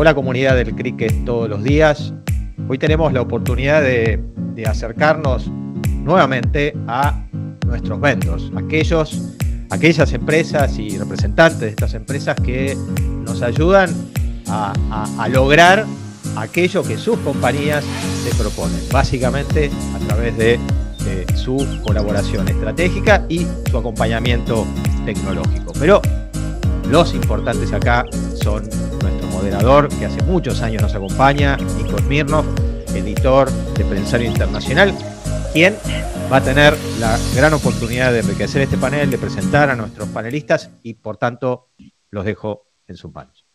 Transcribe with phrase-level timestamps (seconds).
[0.00, 2.14] Hola comunidad del cricket todos los días.
[2.68, 4.22] Hoy tenemos la oportunidad de,
[4.64, 7.26] acercarnos nuevamente a
[7.66, 9.34] nuestros vendors, aquellos,
[9.70, 12.76] aquellas empresas y representantes de estas empresas que
[13.24, 13.90] nos ayudan
[14.46, 15.84] a, lograr
[16.36, 17.84] aquello que sus compañías
[18.22, 20.60] se proponen, básicamente a través de,
[21.04, 24.64] de su colaboración estratégica y su acompañamiento
[25.04, 25.72] tecnológico.
[25.76, 26.00] Pero
[26.88, 28.06] los importantes acá
[28.40, 28.62] son
[29.02, 32.44] nuestro moderador, que hace muchos años nos acompaña, Nico Smirnov,
[32.92, 34.92] editor de Pensario Internacional,
[35.52, 35.76] quien
[36.32, 40.72] va a tener la gran oportunidad de enriquecer este panel, de presentar a nuestros panelistas
[40.82, 41.68] y por tanto
[42.10, 43.46] los dejo en sus manos.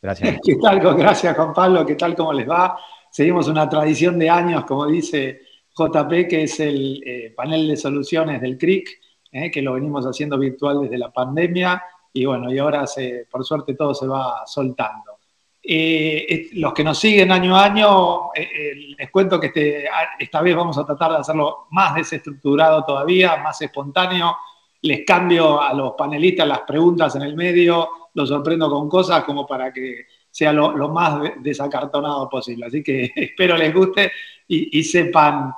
[0.00, 0.38] Gracias.
[0.42, 0.80] ¿Qué tal?
[0.80, 2.14] Gracias Juan Pablo, ¿qué tal?
[2.14, 2.78] ¿Cómo les va?
[3.10, 5.42] Seguimos una tradición de años, como dice
[5.76, 8.88] JP, que es el eh, panel de soluciones del CRIC,
[9.32, 11.82] eh, que lo venimos haciendo virtual desde la pandemia
[12.12, 12.84] y bueno, y ahora
[13.30, 15.09] por suerte todo se va soltando.
[15.62, 19.84] Eh, los que nos siguen año a año, eh, eh, les cuento que este,
[20.18, 24.36] esta vez vamos a tratar de hacerlo más desestructurado todavía, más espontáneo.
[24.82, 29.46] Les cambio a los panelistas las preguntas en el medio, los sorprendo con cosas como
[29.46, 32.66] para que sea lo, más desacartonado posible.
[32.66, 34.10] Así que espero les guste
[34.48, 35.52] y, sepan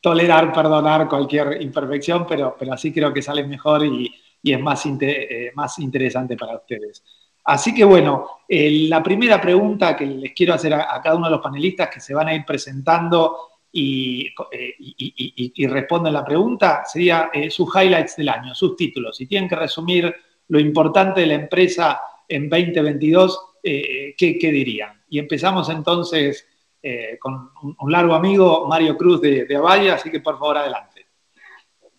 [0.00, 4.84] tolerar, perdonar cualquier imperfección, pero, pero así creo que sale mejor y, es más,
[5.54, 7.02] más interesante para ustedes.
[7.48, 11.32] Así que bueno, eh, la primera pregunta que les quiero hacer a, cada uno de
[11.32, 13.36] los panelistas que se van a ir presentando
[13.72, 19.16] y, eh, responden la pregunta sería sus highlights del año, sus títulos.
[19.16, 20.14] Si tienen que resumir
[20.48, 25.02] lo importante de la empresa en 2022, ¿qué, ¿qué, dirían?
[25.10, 26.46] Y empezamos entonces
[27.20, 31.06] con un, largo amigo, Mario Cruz de, de Avaya, así que por favor adelante.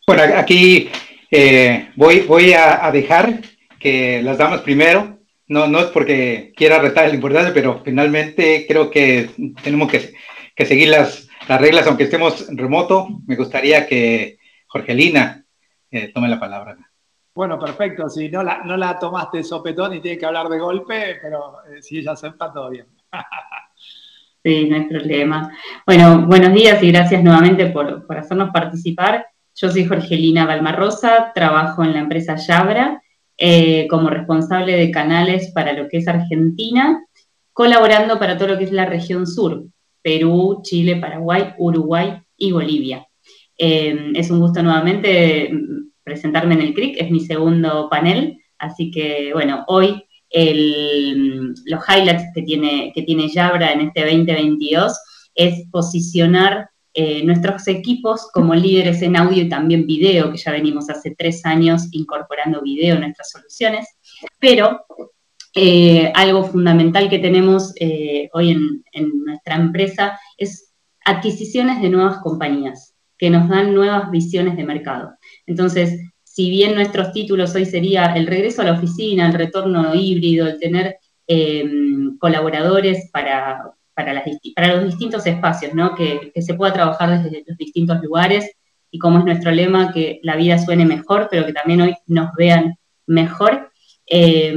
[0.08, 0.90] Bueno, aquí
[1.32, 3.42] eh, voy, voy a, dejar
[3.80, 5.09] que las damas primero.
[5.50, 9.32] No, no es porque quiera retar la importancia, pero finalmente creo que
[9.64, 10.14] tenemos que,
[10.64, 13.08] seguir las, reglas, aunque estemos remoto.
[13.26, 15.44] Me gustaría que Jorgelina
[15.90, 16.78] eh, tome la palabra.
[17.34, 18.08] Bueno, perfecto.
[18.10, 21.82] Si no la, no la tomaste sopetón y tiene que hablar de golpe, pero eh,
[21.82, 22.86] si ella acepta, todo bien.
[24.44, 25.52] sí, no hay problema.
[25.84, 29.26] Bueno, buenos días y gracias nuevamente por, por hacernos participar.
[29.56, 33.02] Yo soy Jorgelina Balmarrosa, trabajo en la empresa Yabra
[33.40, 37.06] eh, como responsable de canales para lo que es Argentina,
[37.54, 39.66] colaborando para todo lo que es la región sur,
[40.02, 43.08] Perú, Chile, Paraguay, Uruguay y Bolivia.
[43.58, 45.52] Eh, es un gusto nuevamente
[46.04, 52.42] presentarme en el CRIC, es mi segundo panel, así que bueno, hoy los highlights que
[52.42, 55.00] tiene, que tiene Yabra en este 2022
[55.34, 56.70] es posicionar
[57.02, 61.46] eh, nuestros equipos como líderes en audio y también video, que ya venimos hace tres
[61.46, 63.88] años incorporando video en nuestras soluciones,
[64.38, 64.82] pero
[65.56, 70.74] eh, algo fundamental que tenemos eh, hoy en, en, nuestra empresa es
[71.06, 75.14] adquisiciones de nuevas compañías que nos dan nuevas visiones de mercado.
[75.46, 80.48] Entonces, si bien nuestros títulos hoy sería el regreso a la oficina, el retorno híbrido,
[80.48, 80.98] el tener
[82.20, 83.72] colaboradores para,
[84.06, 85.96] para, los distintos espacios, ¿no?
[85.96, 88.52] que, se pueda trabajar desde los distintos lugares
[88.92, 92.34] y como es nuestro lema, que la vida suene mejor, pero que también hoy nos
[92.36, 93.72] vean mejor.
[94.08, 94.56] Eh,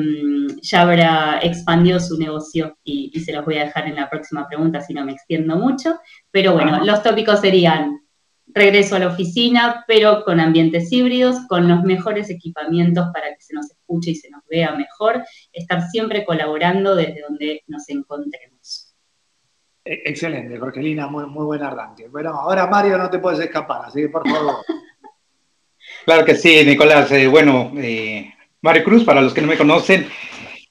[0.63, 4.81] ya habrá expandido su negocio y, se los voy a dejar en la próxima pregunta
[4.81, 5.99] si no me extiendo mucho.
[6.31, 8.01] Pero bueno, los tópicos serían
[8.47, 13.55] regreso a la oficina, pero con ambientes híbridos, con los mejores equipamientos para que se
[13.55, 18.92] nos escuche y se nos vea mejor, estar siempre colaborando desde donde nos encontremos.
[19.85, 22.09] E-, excelente, Jorgelina, muy, muy buen arranque.
[22.09, 24.57] Bueno, ahora Mario no te puedes escapar, así que por favor.
[26.05, 27.13] Claro que sí, Nicolás.
[27.13, 30.09] Eh, bueno, eh, Mario Cruz, para los que no me conocen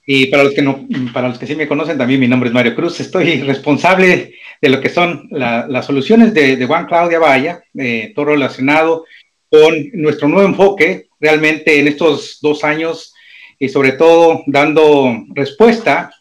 [0.06, 2.54] y para los que no, para los que sí me conocen, también mi nombre es
[2.54, 3.00] Mario Cruz.
[3.00, 8.26] Estoy responsable de lo que son las soluciones de, de Juan Claudia Vaya, eh, todo
[8.26, 9.06] relacionado
[9.50, 13.14] con nuestro nuevo enfoque realmente en estos dos años
[13.58, 16.12] y sobre todo dando respuesta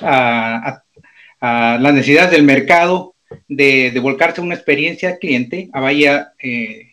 [0.00, 0.84] a, a
[1.40, 3.14] a las necesidades del mercado
[3.48, 6.92] de, volcarse a una experiencia cliente, Avaya eh,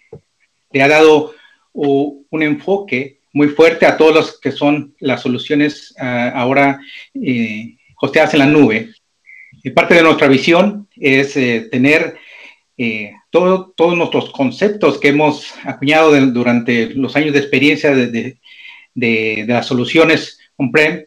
[0.72, 1.34] le ha dado
[1.74, 6.80] un enfoque muy fuerte a todos los que son las soluciones ah, ahora
[7.14, 8.90] eh, hosteadas en la nube.
[9.64, 12.18] Y parte de nuestra visión es eh, tener
[13.32, 18.38] todos nuestros conceptos que hemos acuñado durante los años de experiencia de,
[18.94, 21.06] de las soluciones on-prem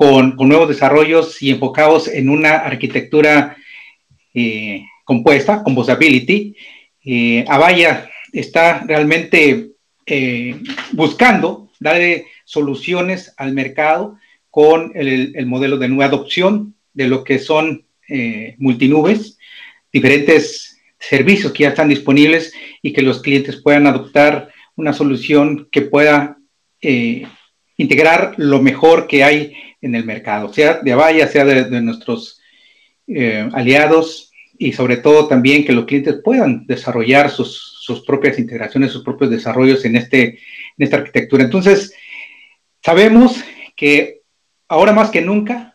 [0.00, 3.54] con, nuevos desarrollos y enfocados en una arquitectura
[4.32, 6.56] eh, compuesta, composability.
[7.04, 9.72] Eh, Avaya está realmente
[10.06, 10.56] eh,
[10.92, 14.16] buscando darle soluciones al mercado
[14.48, 19.36] con el, modelo de nueva adopción de lo que son eh, multinubes,
[19.92, 25.82] diferentes servicios que ya están disponibles y que los clientes puedan adoptar una solución que
[25.82, 26.38] pueda
[27.76, 32.40] integrar lo mejor que hay en el mercado, sea de Avaya, sea de, nuestros
[33.06, 37.68] eh, aliados y sobre todo también que los clientes puedan desarrollar sus,
[38.06, 40.38] propias integraciones, sus propios desarrollos en, este, en
[40.78, 41.42] esta arquitectura.
[41.42, 41.92] Entonces,
[42.84, 43.42] sabemos
[43.74, 44.20] que
[44.68, 45.74] ahora más que nunca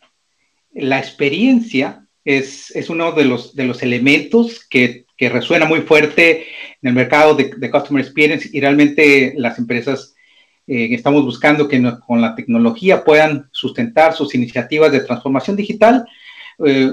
[0.72, 6.46] la experiencia es, uno de los, de los elementos que, resuena muy fuerte
[6.82, 10.15] en el mercado de, de Customer Experience y realmente las empresas
[10.68, 16.06] eh, estamos buscando que con la tecnología puedan sustentar sus iniciativas de transformación digital,
[16.66, 16.92] eh,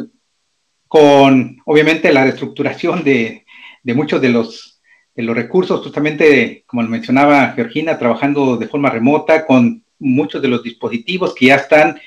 [0.87, 3.47] con obviamente la reestructuración de,
[3.95, 4.83] muchos de los,
[5.15, 10.49] de los recursos, justamente como lo mencionaba Georgina, trabajando de forma remota con muchos de
[10.49, 11.99] los dispositivos que ya están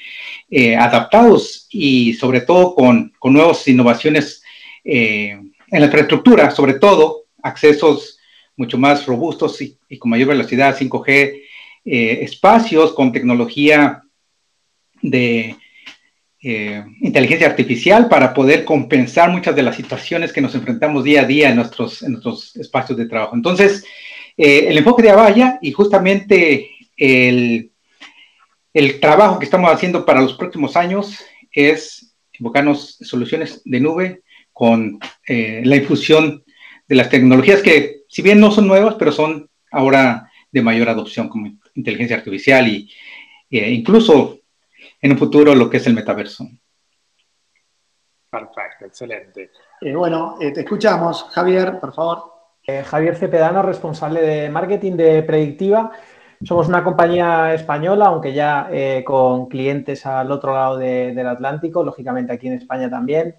[0.52, 4.44] eh, adaptados y sobre todo con, con nuevas innovaciones
[4.84, 8.20] en la infraestructura, sobre todo accesos
[8.56, 11.45] mucho más robustos y, y con mayor velocidad 5G,
[11.88, 14.02] eh, espacios con tecnología
[15.04, 15.56] de
[16.42, 21.26] eh, inteligencia artificial para poder compensar muchas de las situaciones que nos enfrentamos día a
[21.26, 23.36] día en nuestros, en nuestros espacios de trabajo.
[23.36, 23.86] Entonces,
[24.36, 27.70] eh, el enfoque de Avaya y justamente el,
[28.74, 31.20] el trabajo que estamos haciendo para los próximos años
[31.52, 34.22] es invocarnos soluciones de nube
[34.52, 36.44] con la infusión
[36.88, 41.28] de las tecnologías que, si bien no son nuevas, pero son ahora de mayor adopción
[41.28, 42.90] como inteligencia artificial y
[43.52, 44.40] e incluso
[45.02, 46.46] en un futuro lo que es el metaverso.
[48.30, 49.52] Perfecto, excelente.
[49.82, 51.24] Eh, bueno, eh, te escuchamos.
[51.32, 52.34] Javier, por favor.
[52.66, 55.92] Eh, Javier Cepedano, responsable de marketing de Predictiva.
[56.42, 58.70] Somos una compañía española, aunque ya
[59.06, 63.36] con clientes al otro lado del Atlántico, lógicamente aquí en España también.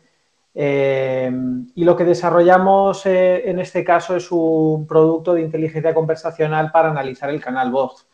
[0.58, 7.28] Y lo que desarrollamos en este caso es un producto de inteligencia conversacional para analizar
[7.28, 8.06] el canal voz.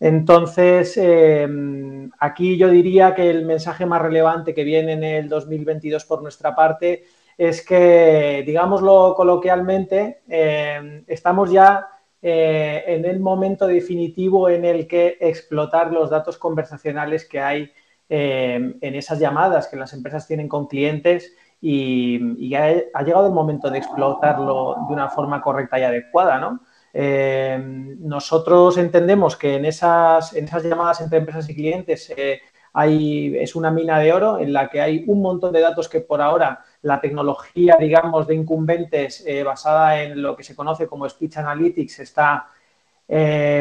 [0.00, 6.06] Entonces, em, aquí yo diría que el mensaje más relevante que viene en el 2022
[6.06, 7.04] por nuestra parte
[7.36, 11.86] es que, digámoslo coloquialmente, em, estamos ya
[12.22, 17.72] eh, en el momento definitivo en el que explotar los datos conversacionales que hay
[18.08, 23.32] em, en esas llamadas que las empresas tienen con clientes y, ha, ha, llegado el
[23.32, 26.60] momento de explotarlo de una forma correcta y adecuada, ¿no?
[26.92, 27.58] Eh,
[28.00, 32.40] nosotros entendemos que en esas, en esas llamadas entre empresas y clientes eh,
[32.72, 36.00] hay, es una mina de oro en la que hay un montón de datos que
[36.00, 41.08] por ahora la tecnología, digamos, de incumbentes eh, basada en lo que se conoce como
[41.08, 42.48] Speech Analytics está,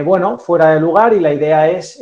[0.05, 1.99] bueno, fuera de lugar y la idea es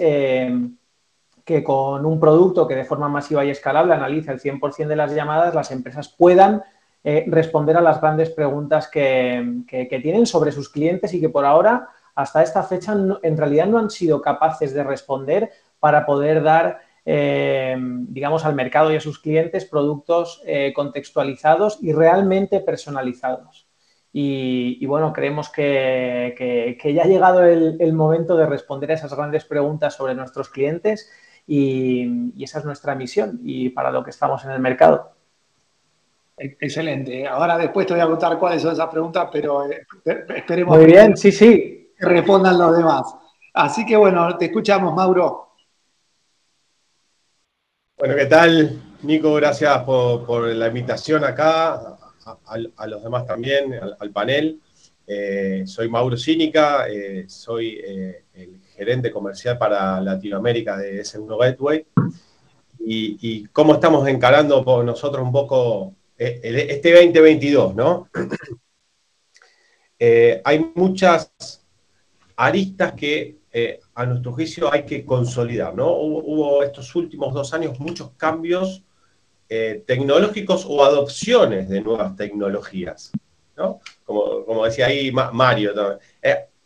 [1.47, 5.15] que con un producto que de forma masiva y escalable analiza el 100% de las
[5.15, 6.61] llamadas, las empresas puedan
[7.05, 9.63] eh, responder a las grandes preguntas que,
[10.03, 13.89] tienen sobre sus clientes y que por ahora, hasta esta fecha, en realidad no han
[13.89, 15.49] sido capaces de responder
[15.79, 21.93] para poder dar, eh, digamos, al mercado y a sus clientes productos eh, contextualizados y
[21.93, 23.69] realmente personalizados.
[24.11, 29.93] Y, bueno, creemos que, ya ha llegado el, momento de responder a esas grandes preguntas
[29.95, 31.09] sobre nuestros clientes
[31.47, 35.17] y, y esa es nuestra misión y para lo que estamos en el mercado.
[36.37, 37.27] Excelente.
[37.27, 39.87] Ahora después te voy a contar cuáles son esas preguntas, pero eh,
[40.35, 41.91] esperemos Muy bien, sí, sí.
[41.97, 43.15] que respondan los demás.
[43.55, 45.55] Así que bueno, te escuchamos, Mauro.
[47.97, 48.79] Bueno, ¿qué tal?
[49.01, 51.97] Nico, gracias por, la invitación acá,
[52.45, 54.61] a, los demás también, al, panel.
[55.07, 57.79] Eh, soy Mauro Cínica, eh, soy
[58.35, 61.85] el gerente comercial para Latinoamérica de S1 Gateway.
[62.79, 68.09] Y, cómo estamos encarando por nosotros un poco eh, este 2022, ¿no?
[69.99, 71.65] Eh, hay muchas
[72.35, 75.91] aristas que eh, a nuestro juicio hay que consolidar, ¿no?
[75.91, 78.83] Hubo, estos últimos dos años muchos cambios
[79.47, 83.11] tecnológicos o adopciones de nuevas tecnologías,
[83.55, 83.79] ¿no?
[84.05, 85.73] Como, decía ahí Mario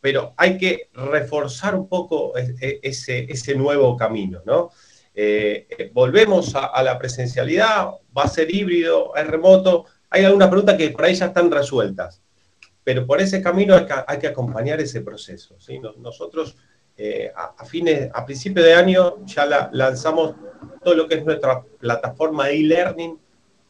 [0.01, 4.72] pero hay que reforzar un poco ese, ese nuevo camino, ¿no?
[5.13, 9.86] Eh, volvemos a, la presencialidad, va a ser híbrido, es remoto.
[10.10, 12.22] Hay algunas preguntas que por ahí están resueltas,
[12.84, 15.58] pero por ese camino hay que, acompañar ese proceso.
[15.98, 16.58] nosotros
[16.98, 20.36] eh, a, fines, a principios de año ya lanzamos
[20.84, 23.20] todo lo que es nuestra plataforma e-learning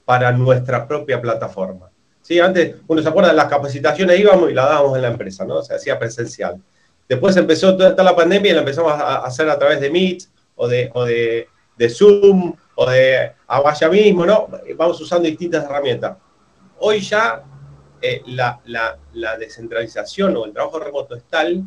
[0.05, 1.90] para nuestra propia plataforma.
[2.31, 2.39] ¿Sí?
[2.39, 5.61] Antes, uno se acuerda las capacitaciones, íbamos y la dábamos en la empresa, ¿no?
[5.63, 6.61] Se hacía presencial.
[7.09, 10.23] Después empezó toda la pandemia y la empezamos a hacer a través de Meet,
[10.55, 14.47] o de, de Zoom o de Avaya mismo, ¿no?
[14.77, 16.15] Vamos usando distintas herramientas.
[16.79, 17.43] Hoy ya
[18.01, 21.65] eh, la, la, descentralización o el trabajo remoto es tal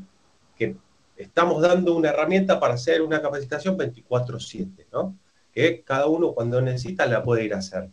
[0.57, 0.77] que
[1.15, 5.15] estamos dando una herramienta para hacer una capacitación 24/7, ¿no?
[5.53, 7.91] Que cada uno cuando necesita la puede ir a hacer.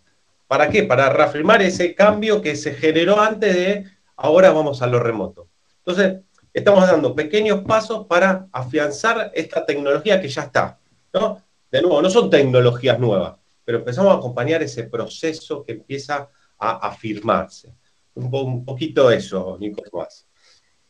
[0.52, 0.84] ¿Para qué?
[0.84, 3.86] Para reafirmar ese cambio que se generó antes de
[4.18, 5.48] ahora vamos a lo remoto.
[5.78, 10.78] Entonces, estamos dando pequeños pasos para afianzar esta tecnología que ya está,
[11.14, 11.42] ¿no?
[11.72, 16.28] De nuevo, no son tecnologías nuevas, pero empezamos a acompañar ese proceso que empieza
[16.60, 17.74] a afirmarse.
[18.16, 20.28] Un, poquito eso, Nico más.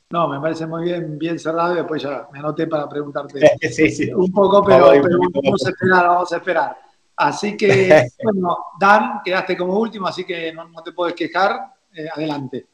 [0.09, 3.39] No, me parece muy bien, bien cerrado y después ya me anoté para preguntarte
[4.15, 6.90] un poco, pero, vamos, a esperar, vamos a esperar.
[7.21, 11.73] Así que, bueno, Dan, quedaste como último, así que no, te puedes quejar.
[11.93, 12.67] Eh, adelante.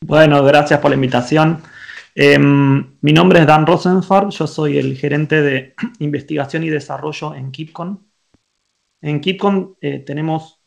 [0.00, 1.62] Bueno, gracias por la invitación.
[2.14, 7.52] Em, mi nombre es Dan Rosenfarb, yo soy el gerente de investigación y desarrollo en
[7.52, 8.04] KeepCon.
[9.02, 10.60] En KeepCon eh, tenemos,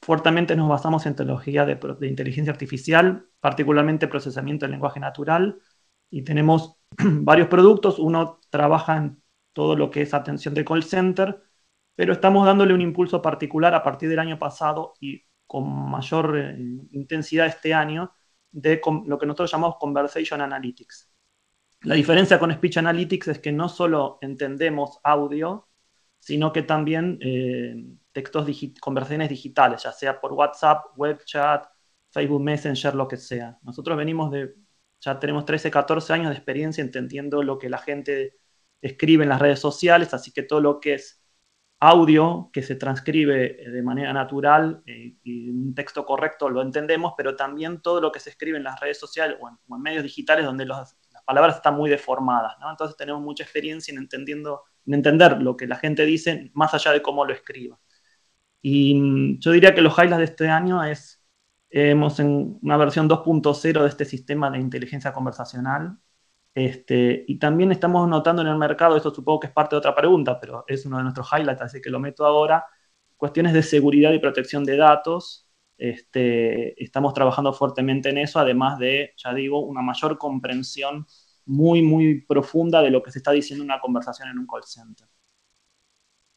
[0.00, 5.58] fuertemente nos basamos en tecnología de, de, inteligencia artificial, particularmente procesamiento del lenguaje natural,
[6.08, 7.98] y tenemos varios productos.
[7.98, 11.42] Uno trabaja en todo lo que es atención de call center,
[11.94, 16.56] pero estamos dándole un impulso particular a partir del año pasado y con mayor eh,
[16.92, 18.12] intensidad este año
[18.50, 21.10] de lo que nosotros llamamos Conversation Analytics.
[21.82, 25.68] La diferencia con Speech Analytics es que no solo entendemos audio,
[26.18, 27.74] sino que también eh,
[28.12, 28.48] textos,
[28.80, 31.66] conversaciones digitales, ya sea por WhatsApp, web chat,
[32.10, 33.58] Facebook Messenger, lo que sea.
[33.62, 34.54] Nosotros venimos de,
[35.00, 38.38] ya tenemos 13, 14 años de experiencia entendiendo lo que la gente
[38.80, 41.23] escribe en las redes sociales, así que todo lo que es
[41.80, 47.14] audio que se transcribe eh, de manera natural eh, y un texto correcto lo entendemos,
[47.16, 50.44] pero también todo lo que se escribe en las redes sociales o en, medios digitales
[50.46, 52.54] donde las palabras están muy deformadas.
[52.70, 54.08] Entonces tenemos mucha experiencia en
[54.86, 57.78] entender lo que la gente dice más allá de cómo lo escriba.
[58.62, 61.22] Y mm, yo diría que los highlights de este año es,
[61.70, 65.98] hemos en una versión 2.0 de este sistema de inteligencia conversacional,
[66.54, 69.94] este, y también estamos notando en el mercado, esto supongo que es parte de otra
[69.94, 72.64] pregunta, pero es uno de nuestros highlights, así que lo meto ahora,
[73.16, 75.50] cuestiones de seguridad y protección de datos.
[75.76, 81.06] Este, estamos trabajando fuertemente en eso, además de, ya digo, una mayor comprensión
[81.46, 84.62] muy, muy profunda de lo que se está diciendo en una conversación en un call
[84.64, 85.08] center.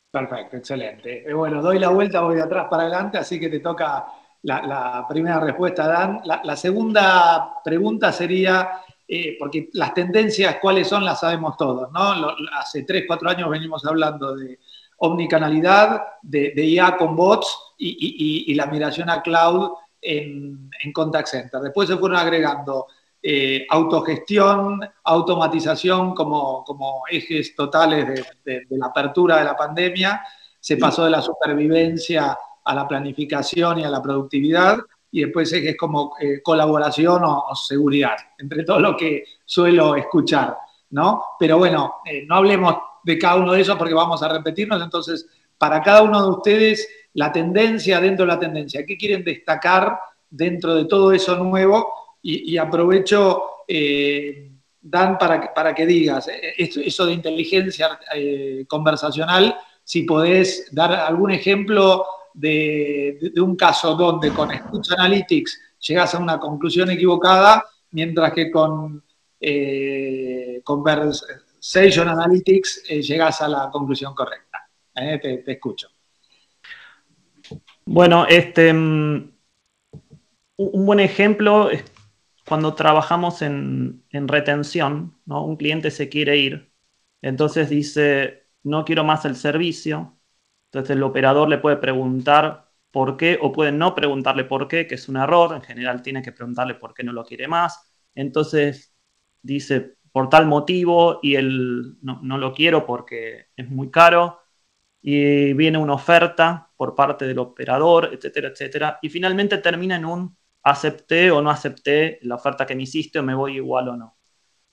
[0.10, 1.30] Perfecto, excelente.
[1.30, 4.08] Eh, bueno, doy la vuelta, voy de atrás para adelante, así que te toca
[4.42, 6.22] la, primera respuesta, Dan.
[6.24, 12.36] la segunda pregunta sería, eh, porque las tendencias, cuáles son, las sabemos todos, ¿no?
[12.54, 14.60] hace 3, 4 años venimos hablando de
[14.98, 19.72] omnicanalidad, de, IA con bots y, la migración a cloud
[20.02, 21.62] en, contact center.
[21.62, 22.88] Después se fueron agregando
[23.24, 30.22] eh, autogestión, automatización como, como ejes totales de, la apertura de la pandemia.
[30.60, 34.80] Se pasó de la supervivencia a la planificación y a la productividad
[35.18, 40.56] y después es como eh, colaboración o, seguridad, entre todo lo que suelo escuchar,
[40.92, 41.24] ¿no?
[41.40, 45.28] Pero bueno, eh, no hablemos de cada uno de esos porque vamos a repetirnos, entonces,
[45.58, 49.98] para cada uno de ustedes, la tendencia dentro de la tendencia, ¿qué quieren destacar
[50.30, 51.92] dentro de todo eso nuevo?
[52.22, 58.00] Y, aprovecho, eh, Dan, para, para que digas, eso de inteligencia
[58.68, 62.06] conversacional, si podés dar algún ejemplo
[62.38, 69.04] de, un caso donde con Speech Analytics llegas a una conclusión equivocada, mientras que con
[69.40, 74.70] eh, Analytics eh, llegas a la conclusión correcta.
[74.96, 75.88] Eh, te, escucho.
[77.86, 79.32] Bueno, este, mm,
[80.58, 81.84] un buen ejemplo es
[82.48, 85.44] cuando trabajamos en, en retención, ¿no?
[85.44, 86.72] un cliente se quiere ir,
[87.22, 90.17] entonces dice, no quiero más el servicio,
[90.68, 94.96] entonces el operador le puede preguntar por qué o puede no preguntarle por qué, que
[94.96, 95.56] es un error.
[95.56, 97.94] En general tiene que preguntarle por qué no lo quiere más.
[98.16, 98.94] Entonces
[99.42, 104.40] dice por tal motivo y él no, lo quiero porque es muy caro.
[105.02, 109.00] Y viene una oferta por parte del operador, etcétera, etcétera.
[109.02, 113.24] Y finalmente termina en un acepté o no acepté la oferta que me hiciste o
[113.24, 114.18] me voy igual o no.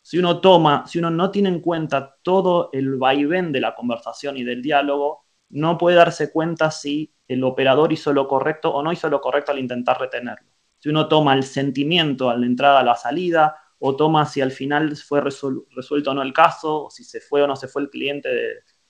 [0.03, 4.37] Si uno toma, si uno no tiene en cuenta todo el vaivén de la conversación
[4.37, 8.93] y del diálogo, no puede darse cuenta si el operador hizo lo correcto o no
[8.93, 10.49] hizo lo correcto al intentar retenerlo.
[10.79, 14.51] Si uno toma el sentimiento a la entrada, a la salida, o toma si al
[14.51, 17.83] final fue resuelto o no el caso, o si se fue o no se fue
[17.83, 18.29] el cliente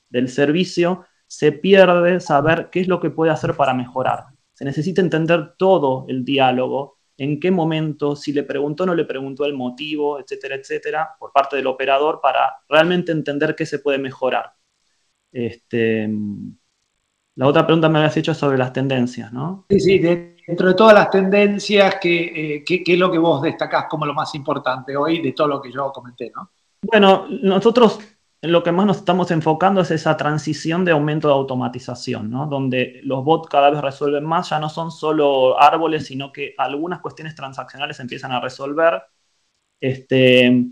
[0.09, 4.27] del servicio, se pierde saber qué es lo que puede hacer para mejorar.
[4.53, 9.05] Se necesita entender todo el diálogo, en qué momento, si le preguntó o no le
[9.05, 13.99] preguntó el motivo, etcétera, etcétera, por parte del operador para realmente entender qué se puede
[13.99, 14.55] mejorar.
[15.35, 16.09] Este,
[17.35, 19.67] La otra pregunta me habías hecho sobre las tendencias, ¿no?
[19.69, 23.87] Sí, sí, dentro de todas las tendencias, ¿qué, eh, qué, es lo que vos destacás
[23.91, 26.51] como lo más importante hoy de todo lo que yo comenté, ¿no?
[26.83, 27.99] Bueno, nosotros
[28.41, 32.47] en lo que más nos estamos enfocando es esa transición de aumento de automatización, ¿no?
[32.47, 37.01] Donde los bots cada vez resuelven más, ya no son solo árboles, sino que algunas
[37.01, 39.03] cuestiones transaccionales empiezan a resolver.
[39.81, 40.69] Este,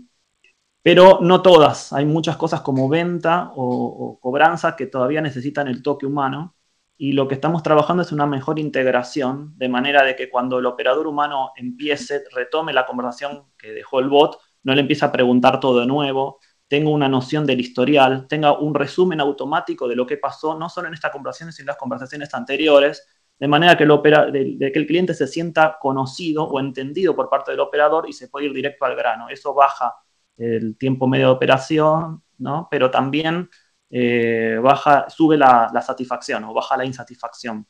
[0.83, 1.93] pero no todas.
[1.93, 6.55] Hay muchas cosas como venta o, cobranza que todavía necesitan el toque humano.
[6.97, 10.65] Y lo que estamos trabajando es una mejor integración, de manera de que cuando el
[10.65, 15.59] operador humano empiece, retome la conversación que dejó el bot, no le empiece a preguntar
[15.59, 20.17] todo de nuevo, tenga una noción del historial, tenga un resumen automático de lo que
[20.17, 23.07] pasó, no solo en esta conversación, sino en las conversaciones anteriores,
[23.39, 28.13] de manera que el, cliente se sienta conocido o entendido por parte del operador y
[28.13, 29.27] se puede ir directo al grano.
[29.29, 29.93] Eso baja
[30.37, 32.67] el tiempo medio de operación, ¿no?
[32.69, 33.49] Pero también
[33.89, 37.65] eh, baja, sube la, satisfacción o baja la insatisfacción.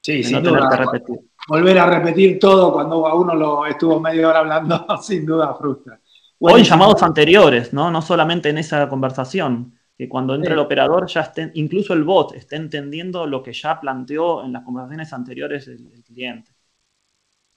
[0.00, 0.70] Sí, sin duda.
[0.76, 1.16] repetir.
[1.48, 6.00] Volver a repetir todo cuando a uno lo estuvo media hora hablando, sin duda frustra.
[6.40, 7.90] o en llamados anteriores, ¿no?
[7.90, 9.74] No solamente en esa conversación.
[9.96, 13.80] Que cuando entra el operador ya esté, incluso el bot esté entendiendo lo que ya
[13.80, 16.52] planteó en las conversaciones anteriores el cliente.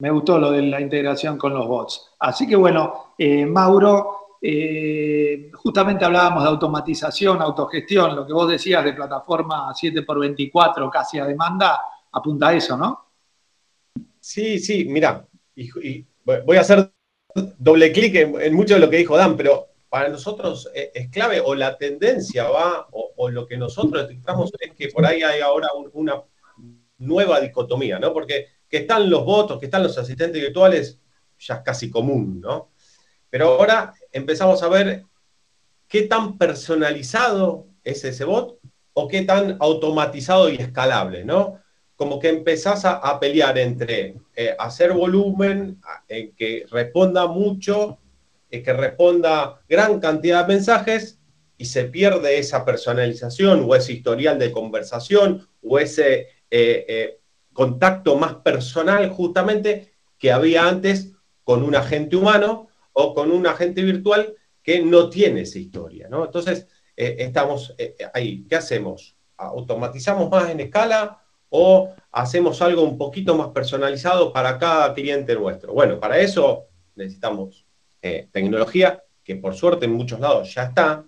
[0.02, 2.14] Me gustó lo de la integración con los bots.
[2.18, 8.84] Así que bueno, eh, Mauro, eh, justamente hablábamos de automatización, autogestión, lo que vos decías
[8.84, 11.82] de plataforma 7x24 casi a demanda,
[12.14, 13.12] apunta a eso, ¿no?
[14.20, 15.28] Sí, sí, mira,
[16.26, 16.92] voy a hacer
[17.60, 21.54] doble clic en, mucho de lo que dijo Dan, pero para nosotros es, clave o
[21.54, 26.24] la tendencia va, o, lo que nosotros detectamos es que por ahí hay ahora una
[26.98, 28.12] nueva dicotomía, ¿no?
[28.12, 30.98] Porque que están los votos, que están los asistentes virtuales,
[31.38, 32.72] ya es casi común, ¿no?
[33.30, 35.04] Pero ahora empezamos a ver
[35.90, 38.60] qué tan personalizado es ese bot
[38.94, 41.60] o qué tan automatizado y escalable, ¿no?
[41.98, 48.00] Como que empezás a, pelear entre eh, hacer volumen, en que responda mucho,
[48.50, 51.20] que responda gran cantidad de mensajes
[51.58, 57.21] y se pierde esa personalización o ese historial de conversación o ese eh, eh,
[57.62, 61.12] contacto más personal justamente que había antes
[61.44, 66.26] con un agente humano o con un agente virtual que no tiene esa historia, ¿no?
[66.26, 66.66] Entonces,
[66.98, 69.16] eh, estamos eh, ahí, ¿qué hacemos?
[69.38, 75.72] ¿Automatizamos más en escala o hacemos algo un poquito más personalizado para cada cliente nuestro?
[75.72, 77.68] Bueno, para eso necesitamos
[78.02, 81.06] eh, tecnología, que por suerte en muchos lados ya está,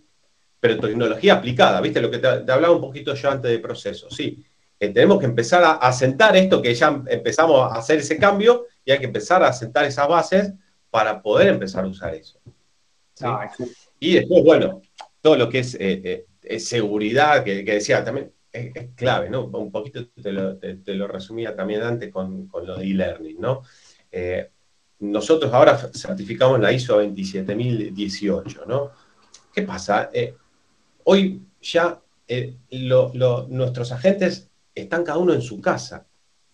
[0.59, 1.99] pero tecnología aplicada, ¿viste?
[1.99, 4.45] Lo que te, hablaba un poquito yo antes de proceso, sí
[4.89, 8.99] tenemos que empezar a, asentar esto, que ya empezamos a hacer ese cambio y hay
[8.99, 10.53] que empezar a asentar esas bases
[10.89, 12.39] para poder empezar a usar eso.
[13.21, 13.49] Ah,
[13.99, 14.81] y después, bueno,
[15.21, 19.45] todo lo que es, eh, eh, seguridad, que, decía también, es, clave, ¿no?
[19.45, 23.63] Un poquito te lo, resumía también antes con, lo de e-learning, ¿no?
[24.11, 24.49] Eh,
[24.99, 28.91] nosotros ahora certificamos la ISO 27018, ¿no?
[29.53, 30.09] ¿Qué pasa?
[31.05, 31.99] hoy ya
[33.49, 36.07] nuestros agentes están cada uno en su casa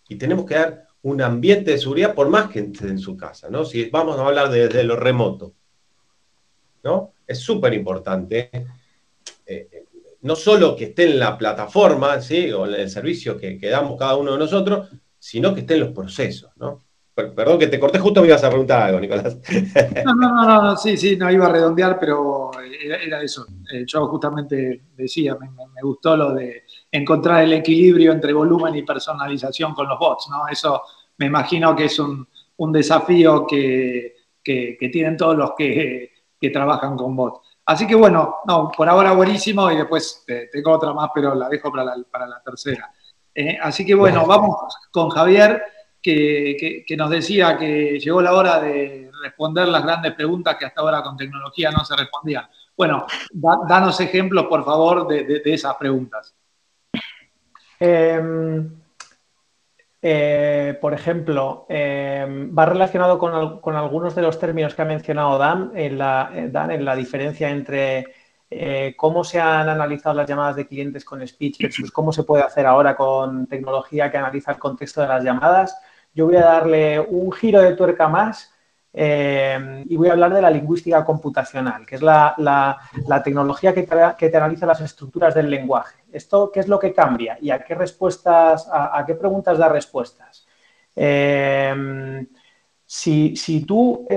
[0.08, 3.50] y tenemos que dar un ambiente de seguridad por más que esté en su casa,
[3.50, 3.64] ¿no?
[3.64, 5.54] Si vamos a hablar desde lo remoto,
[6.84, 7.14] ¿no?
[7.26, 8.50] Es súper importante,
[9.46, 9.86] eh, eh,
[10.22, 12.52] no solo que esté en la plataforma, ¿sí?
[12.52, 15.92] O en el servicio que, damos cada uno de nosotros, sino que esté en los
[15.92, 16.80] procesos, ¿no?
[17.14, 19.38] Perdón que te corté, justo me ibas a preguntar algo, Nicolás.
[20.06, 22.50] No, no, no, no sí, sí, no iba a redondear, pero
[22.82, 23.46] era, eso.
[23.72, 25.50] Eh, yo justamente decía, me,
[25.82, 30.48] gustó lo de encontrar el equilibrio entre volumen y personalización con los bots, ¿no?
[30.48, 30.82] Eso
[31.18, 32.28] me imagino que es un,
[32.72, 36.12] desafío que, tienen todos los que,
[36.52, 37.48] trabajan con bots.
[37.66, 41.72] Así que bueno, no, por ahora buenísimo y después tengo otra más, pero la dejo
[41.72, 42.92] para la, tercera.
[43.36, 44.56] Eh, así que bueno, vamos
[44.92, 45.62] con Javier
[46.02, 51.04] que, nos decía que llegó la hora de responder las grandes preguntas que hasta ahora
[51.04, 52.48] con tecnología no se respondían.
[52.76, 53.06] Bueno,
[53.68, 56.34] danos ejemplos, por favor, de, esas preguntas.
[57.80, 58.80] Em,
[60.02, 65.72] eh, por ejemplo, em, va relacionado con, algunos de los términos que ha mencionado Dan,
[65.76, 68.06] en la, eh, diferencia entre
[68.50, 72.44] eh, cómo se han analizado las llamadas de clientes con speech versus cómo se puede
[72.44, 75.80] hacer ahora con tecnología que analiza el contexto de las llamadas.
[76.14, 78.52] Yo voy a darle un giro de tuerca más
[78.92, 82.78] eh, y voy a hablar de la lingüística computacional, que es la,
[83.24, 86.04] tecnología que te, analiza las estructuras del lenguaje.
[86.12, 90.48] ¿Esto qué es lo que cambia y a qué respuestas, a, qué preguntas da respuestas?
[90.96, 92.26] Eh,
[92.86, 94.08] si, tú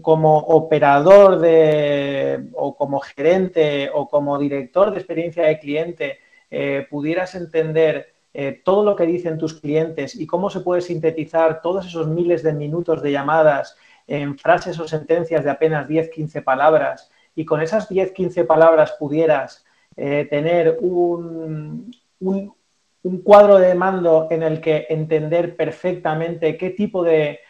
[0.00, 6.18] como operador de, o como gerente o como director de experiencia de cliente
[6.50, 11.60] eh, pudieras entender eh, todo lo que dicen tus clientes y cómo se puede sintetizar
[11.60, 17.10] todos esos miles de minutos de llamadas en frases o sentencias de apenas 10-15 palabras
[17.34, 19.64] y con esas 10-15 palabras pudieras
[19.96, 22.54] eh, tener un, un,
[23.24, 27.40] cuadro de mando en el que entender perfectamente qué tipo de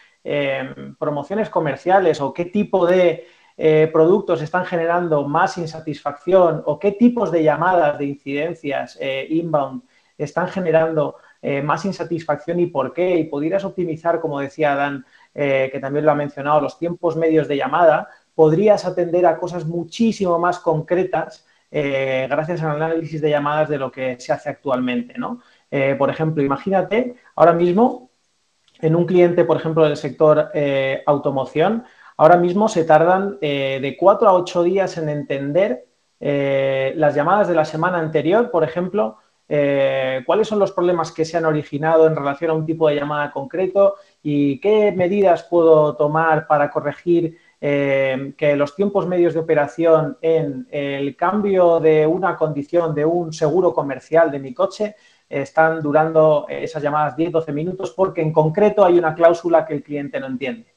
[0.99, 3.25] promociones comerciales o qué tipo de
[3.57, 9.83] eh, productos están generando más insatisfacción o qué tipos de llamadas de incidencias eh, inbound
[10.25, 13.17] están generando eh, más insatisfacción y por qué.
[13.17, 15.05] Y pudieras optimizar, como decía Dan,
[15.35, 20.39] que también lo ha mencionado, los tiempos medios de llamada, podrías atender a cosas muchísimo
[20.39, 25.15] más concretas gracias al análisis de llamadas de lo que se hace actualmente.
[25.17, 25.41] ¿no?
[25.97, 28.11] por ejemplo, imagínate ahora mismo
[28.83, 30.51] en un cliente, por ejemplo, del sector
[31.07, 31.85] automoción,
[32.17, 35.87] Ahora mismo se tardan eh, de cuatro a ocho días en entender
[36.21, 39.19] eh, las llamadas de la semana anterior, por ejemplo,
[39.55, 42.95] eh, cuáles son los problemas que se han originado en relación a un tipo de
[42.95, 50.19] llamada concreto y qué medidas puedo tomar para corregir que los tiempos medios de operación
[50.21, 54.97] en el cambio de una condición de un seguro comercial de mi coche
[55.29, 60.19] están durando esas llamadas 10-12 minutos porque en concreto hay una cláusula que el cliente
[60.19, 60.73] no entiende.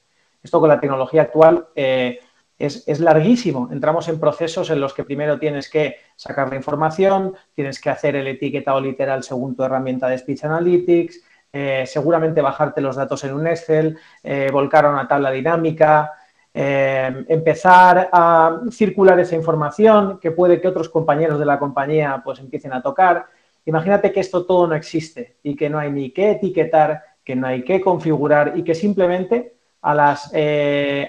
[0.45, 2.19] Esto con la tecnología actual eh,
[2.57, 3.69] es, larguísimo.
[3.71, 8.15] Entramos en procesos en los que primero tienes que sacar la información, tienes que hacer
[8.15, 13.33] el etiquetado literal según tu herramienta de Speech Analytics, eh, seguramente bajarte los datos en
[13.33, 16.11] un Excel, eh, volcar a una tabla dinámica,
[16.57, 22.71] empezar a circular esa información que puede que otros compañeros de la compañía pues empiecen
[22.71, 23.25] a tocar.
[23.65, 27.47] Imagínate que esto todo no existe y que no hay ni que etiquetar, que no
[27.47, 29.54] hay que configurar y que simplemente
[29.85, 31.07] a las, eh,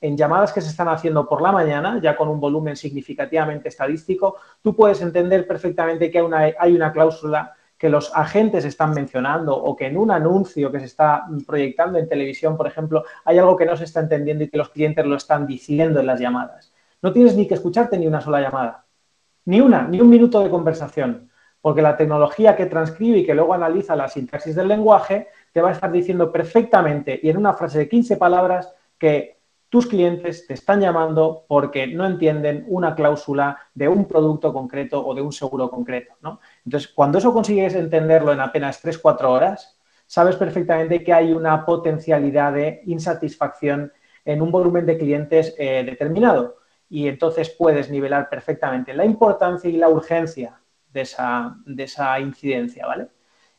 [0.00, 4.36] en llamadas que se están haciendo por la mañana, ya con un volumen significativamente estadístico,
[4.62, 9.56] tú puedes entender perfectamente que hay una, hay una cláusula que los agentes están mencionando
[9.56, 13.56] o que en un anuncio que se está proyectando en televisión, por ejemplo, hay algo
[13.56, 16.72] que no se está entendiendo y que los clientes lo están diciendo en las llamadas.
[17.02, 18.84] No tienes ni que escucharte ni una sola llamada,
[19.46, 23.54] ni una, ni un minuto de conversación, porque la tecnología que transcribe y que luego
[23.54, 27.78] analiza la sintaxis del lenguaje te va a estar diciendo perfectamente y en una frase
[27.78, 29.38] de 15 palabras que
[29.68, 35.14] tus clientes te están llamando porque no entienden una cláusula de un producto concreto o
[35.14, 36.14] de un seguro concreto.
[36.22, 36.40] ¿no?
[36.64, 42.52] Entonces, cuando eso consigues entenderlo en apenas 3-4 horas, sabes perfectamente que hay una potencialidad
[42.52, 43.92] de insatisfacción
[44.24, 46.56] en un volumen de clientes eh, determinado.
[46.90, 50.60] Y entonces puedes nivelar perfectamente la importancia y la urgencia
[50.92, 53.08] de esa, de esa incidencia, ¿vale?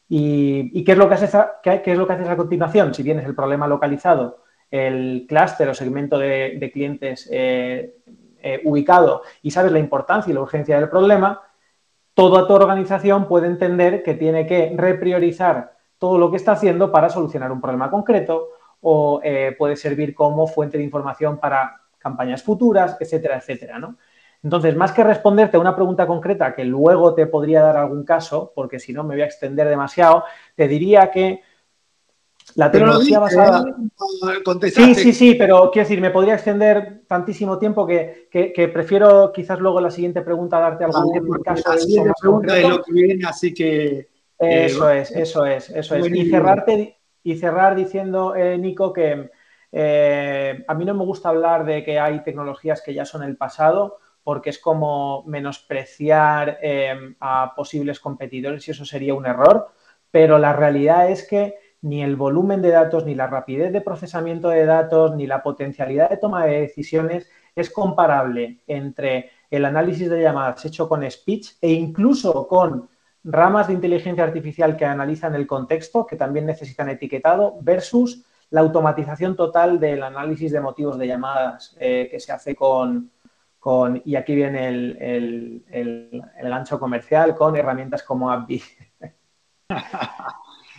[0.08, 2.94] ¿Y, qué, es lo que haces a, es lo que haces a continuación?
[2.94, 7.98] Si tienes el problema localizado, el clúster o segmento de, clientes eh,
[8.42, 11.42] eh, ubicado y sabes la importancia y la urgencia del problema,
[12.14, 17.10] toda tu organización puede entender que tiene que repriorizar todo lo que está haciendo para
[17.10, 18.50] solucionar un problema concreto
[18.82, 23.98] o eh, puede servir como fuente de información para campañas futuras, etcétera, etcétera, ¿no?
[24.46, 28.54] Entonces, más que responderte a una pregunta concreta que luego te podría dar algún caso,
[28.54, 30.24] porque si no me voy a extender demasiado,
[30.56, 31.42] te diría que
[32.54, 33.66] la tecnología basada.
[33.68, 34.72] ¿eh?
[34.72, 39.82] Sí, sí, sí, pero quiero decir, me podría extender tantísimo tiempo que, prefiero quizás luego
[39.82, 41.74] la siguiente pregunta darte algún caso.
[41.74, 44.10] La siguiente pregunta de lo que viene, así que.
[44.38, 46.06] Eso eh, es, eso es, eso es.
[46.08, 49.32] Y cerrarte y cerrar diciendo, eh, Nico, que
[49.74, 53.98] a mí no me gusta hablar de que hay tecnologías que ya son el pasado
[54.26, 59.68] porque es como menospreciar em, a posibles competidores y eso sería un error,
[60.10, 64.50] pero la realidad es que ni el volumen de datos, ni la rapidez de procesamiento
[64.50, 70.24] de datos, ni la potencialidad de toma de decisiones es comparable entre el análisis de
[70.24, 72.90] llamadas hecho con speech e incluso con
[73.24, 79.36] ramas de inteligencia artificial que analizan el contexto, que también necesitan etiquetado, versus la automatización
[79.36, 83.12] total del análisis de motivos de llamadas eh, que se hace con,
[84.04, 88.62] y aquí viene el, el, ancho comercial con herramientas como AppBee.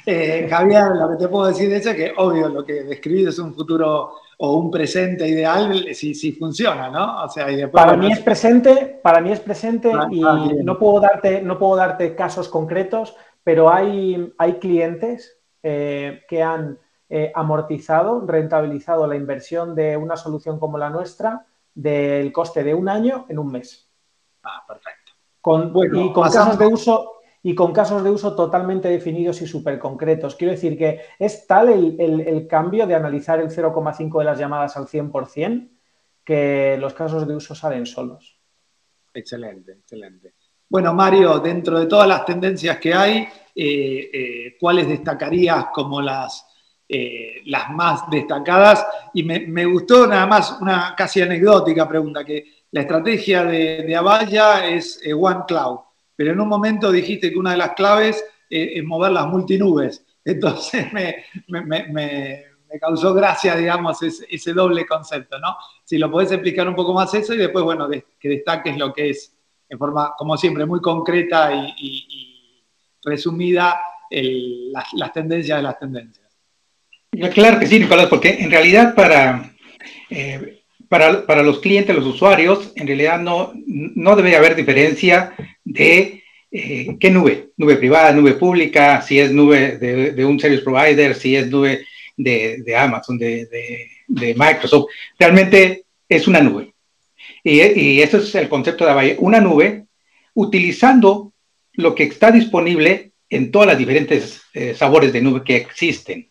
[0.08, 3.52] Eh, Javier, lo que te puedo decir es que, obvio, lo que describís es un
[3.52, 7.24] futuro o un presente ideal si, si funciona, ¿no?
[7.24, 10.20] O sea, para mí es presente, para mí es presente ah, y
[10.62, 16.78] no puedo darte, no puedo darte casos concretos, pero hay, hay clientes eh, que han
[17.08, 22.88] eh, amortizado, rentabilizado la inversión de una solución como la nuestra del coste de un
[22.88, 23.88] año en un mes.
[24.42, 25.12] Ah, perfecto.
[25.40, 27.12] Con, y con casos de uso
[27.42, 30.34] y con casos de uso totalmente definidos y súper concretos.
[30.34, 34.86] Quiero decir que es tal el, cambio de analizar el 0,5 de las llamadas al
[34.86, 35.68] 100%
[36.24, 38.40] que los casos de uso salen solos.
[39.14, 40.34] Excelente, excelente.
[40.68, 46.55] Bueno, Mario, dentro de todas las tendencias que hay, eh, eh, ¿cuáles destacarías como las,
[46.88, 48.86] eh, las más destacadas?
[49.14, 54.66] Y me, gustó nada más una casi anecdótica pregunta, que la estrategia de, de Avaya
[54.68, 55.80] es One Cloud,
[56.14, 60.04] pero en un momento dijiste que una de las claves es mover las multinubes.
[60.24, 62.44] Entonces me,
[62.80, 65.56] causó gracia, digamos, ese, doble concepto, ¿no?
[65.84, 69.10] Si lo podés explicar un poco más eso y después, bueno, que destaques lo que
[69.10, 69.34] es
[69.68, 72.64] en forma, como siempre, muy concreta y,
[73.02, 76.25] resumida las, tendencias de las tendencias.
[77.32, 79.54] Claro que sí, Nicolás, porque en realidad para,
[80.10, 86.96] eh, para, los clientes, los usuarios, en realidad no, no debe haber diferencia de eh,
[87.00, 91.48] qué nube, nube privada, nube pública, si es nube de, un service provider, si es
[91.48, 93.46] nube de, Amazon, de,
[94.08, 94.90] de, Microsoft.
[95.18, 96.74] Realmente es una nube.
[97.42, 99.86] Y, y eso es el concepto de Avaya, una nube
[100.34, 101.32] utilizando
[101.72, 106.28] lo que está disponible en todas las diferentes eh, sabores de nube que existen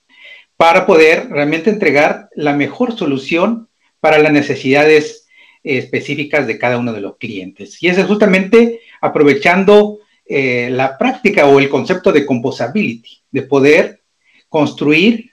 [0.58, 5.28] para poder realmente entregar la mejor solución para las necesidades
[5.64, 7.82] eh, específicas de cada uno de los clientes.
[7.82, 14.02] Y eso es justamente aprovechando eh, la práctica o el concepto de composability, de poder
[14.50, 15.32] construir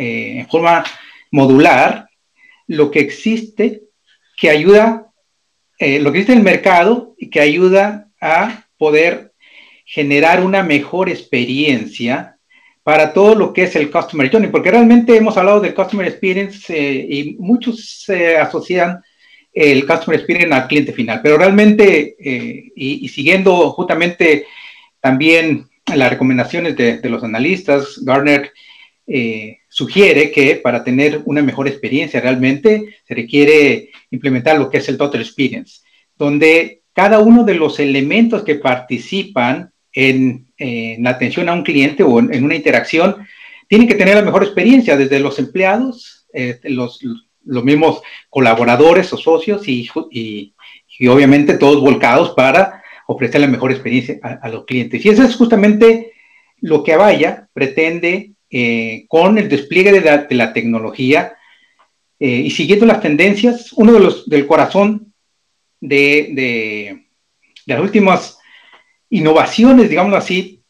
[0.00, 0.84] en forma
[1.32, 2.08] modular
[2.68, 3.82] lo que existe
[4.36, 5.08] que ayuda
[5.78, 9.32] eh, lo que dice el mercado y que ayuda a poder
[9.84, 12.37] generar una mejor experiencia
[12.88, 16.74] para todo lo que es el Customer Journey, porque realmente hemos hablado del Customer Experience
[16.74, 19.02] eh, y muchos se asocian
[19.52, 24.46] el Customer Experience al cliente final, pero realmente, eh, y, siguiendo justamente
[25.02, 28.52] también las recomendaciones de, de los analistas, Garner
[29.68, 34.96] sugiere que para tener una mejor experiencia realmente se requiere implementar lo que es el
[34.96, 35.82] Total Experience,
[36.16, 40.46] donde cada uno de los elementos que participan en,
[41.02, 43.26] la atención a un cliente o en, una interacción
[43.68, 47.00] tienen que tener la mejor experiencia, desde los empleados, eh, los,
[47.44, 49.88] mismos colaboradores o socios y,
[51.08, 55.04] obviamente todos volcados para ofrecer la mejor experiencia a, los clientes.
[55.04, 56.12] Y eso es justamente
[56.60, 61.34] lo que Avaya pretende eh, con el despliegue de la tecnología
[62.20, 65.12] eh, y siguiendo las tendencias, uno de los del corazón
[65.80, 67.04] de,
[67.66, 68.37] las últimas
[69.10, 70.62] innovaciones, digámoslo así,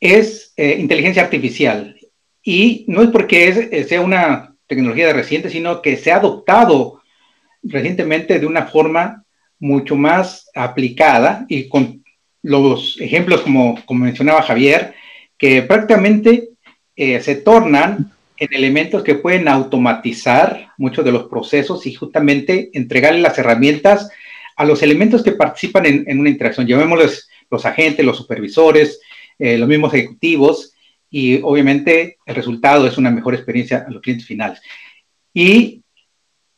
[0.00, 1.96] es eh, inteligencia artificial.
[2.42, 7.02] Y no es porque eh, sea una tecnología de reciente, sino que se ha adoptado
[7.62, 9.24] recientemente de una forma
[9.58, 12.04] mucho más aplicada y con
[12.42, 14.94] los ejemplos como, como mencionaba Javier,
[15.36, 16.50] que prácticamente
[16.96, 23.38] se tornan en elementos que pueden automatizar muchos de los procesos y justamente entregarle las
[23.38, 24.10] herramientas
[24.56, 26.66] a los elementos que participan en, una interacción.
[26.66, 29.00] Llamémosles los agentes, los supervisores,
[29.38, 30.74] eh, los mismos ejecutivos
[31.10, 34.60] y obviamente el resultado es una mejor experiencia a los clientes finales.
[35.32, 35.82] Y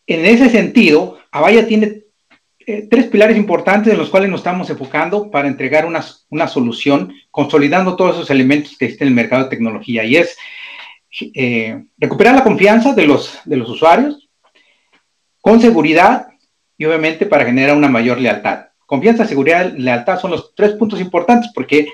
[0.07, 2.03] en ese sentido, Avaya tiene
[2.67, 7.13] eh, tres pilares importantes en los cuales nos estamos enfocando para entregar una, una solución,
[7.31, 10.05] consolidando todos esos elementos que existen en el mercado de tecnología.
[10.05, 10.37] Y es
[11.35, 14.29] eh, recuperar la confianza de los, de los usuarios
[15.41, 16.29] con seguridad
[16.77, 18.70] y obviamente para generar una mayor lealtad.
[18.91, 21.87] Confianza, seguridad, lealtad son los tres puntos importantes porque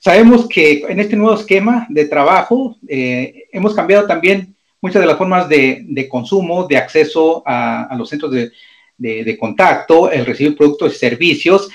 [0.00, 5.16] sabemos que en este nuevo esquema de trabajo eh, hemos cambiado también muchas de las
[5.16, 8.50] formas de, consumo, de acceso a, los centros de,
[8.98, 11.68] de, contacto, el recibir productos y servicios,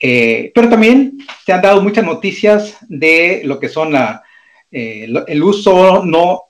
[0.00, 4.22] eh, pero también se han dado muchas noticias de lo que son la,
[4.70, 6.44] eh, el uso no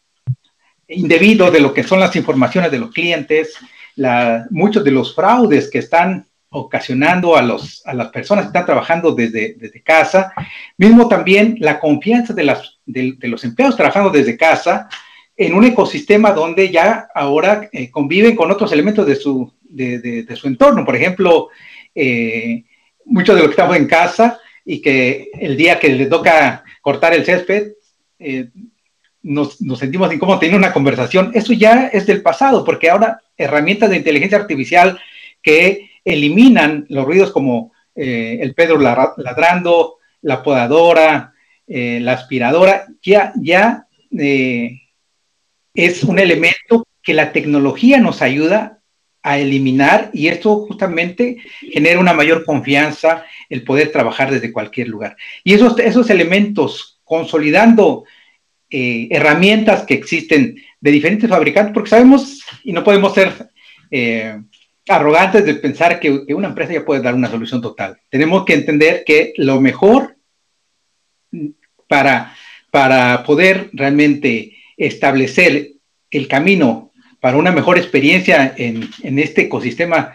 [0.87, 3.57] indebido de lo que son las informaciones de los clientes,
[4.51, 9.13] muchos de los fraudes que están ocasionando a, los, a las personas que están trabajando
[9.13, 10.33] desde, desde casa,
[10.79, 14.89] mismo también la confianza de, las, de, los empleados trabajando desde casa
[15.37, 20.47] en un ecosistema donde ya ahora eh, conviven con otros elementos de su, de, su
[20.47, 20.85] entorno.
[20.85, 21.49] Por ejemplo,
[21.93, 22.63] eh,
[23.05, 27.15] muchos de los que estamos en casa y que el día que les toca cortar
[27.15, 27.73] el césped,
[28.21, 28.49] eh,
[29.23, 33.97] nos, sentimos incómodos teniendo una conversación, eso ya es del pasado, porque ahora herramientas de
[33.97, 35.01] inteligencia artificial
[35.43, 41.33] que eliminan los ruidos como eh, el Pedro ladrando, la podadora,
[41.67, 43.87] eh, la aspiradora, ya, ya
[45.75, 48.81] es un elemento que la tecnología nos ayuda
[49.25, 51.39] a eliminar y esto justamente
[51.73, 55.17] genera una mayor confianza el poder trabajar desde cualquier lugar.
[55.43, 58.05] Y esos, esos elementos consolidando
[58.71, 63.49] eh, herramientas que existen de diferentes fabricantes, porque sabemos y no podemos ser,
[63.91, 64.41] eh,
[64.89, 67.99] arrogantes de pensar que, una empresa ya puede dar una solución total.
[68.11, 70.17] Tenemos que entender que lo mejor
[71.89, 72.35] para,
[72.71, 75.73] para poder realmente establecer
[76.11, 80.13] el camino para una mejor experiencia en, en este ecosistema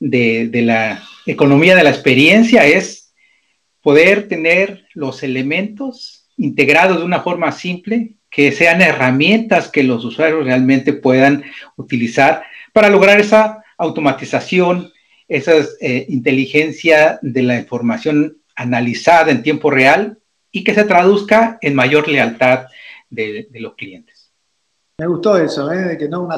[0.00, 3.14] de, de, la economía de la experiencia es
[3.80, 10.44] poder tener los elementos integrados de una forma simple, que sean herramientas que los usuarios
[10.44, 11.44] realmente puedan
[11.76, 14.92] utilizar para lograr esa automatización,
[15.28, 20.18] esa eh, inteligencia de la información analizada en tiempo real
[20.50, 22.66] y que se traduzca en mayor lealtad
[23.10, 24.32] de, los clientes.
[24.98, 25.82] Me gustó eso, ¿eh?
[25.84, 26.36] de que no una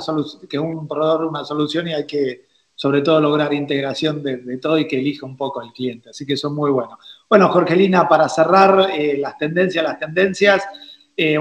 [0.49, 4.87] que un proveedor una solución y hay que sobre todo lograr integración de, todo y
[4.87, 6.11] que elija un poco el cliente.
[6.11, 6.99] Así que eso es muy bueno.
[7.29, 10.62] Bueno, Jorgelina, para cerrar eh, las tendencias, las tendencias,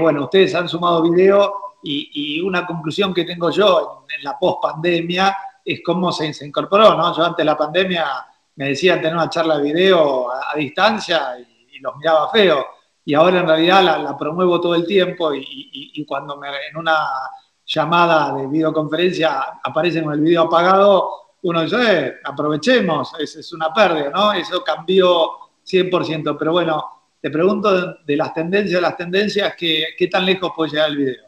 [0.00, 4.62] bueno, ustedes han sumado video y, una conclusión que tengo yo en, en la post
[4.62, 7.14] pandemia es cómo se, incorporó, ¿no?
[7.14, 8.06] Yo antes de la pandemia
[8.54, 12.64] me decían tener una charla de video a, distancia y, los miraba feo.
[13.04, 17.06] Y ahora en realidad la, promuevo todo el tiempo y, cuando me, en una
[17.66, 21.10] llamada de videoconferencia aparece con el video apagado,
[21.42, 24.32] uno dice, eh, aprovechemos, es, una pérdida, ¿no?
[24.32, 25.32] Eso cambió
[25.64, 26.36] 100%.
[26.38, 26.84] Pero bueno,
[27.20, 31.25] te pregunto de, las tendencias, las tendencias, ¿qué, ¿qué tan lejos puede llegar el video?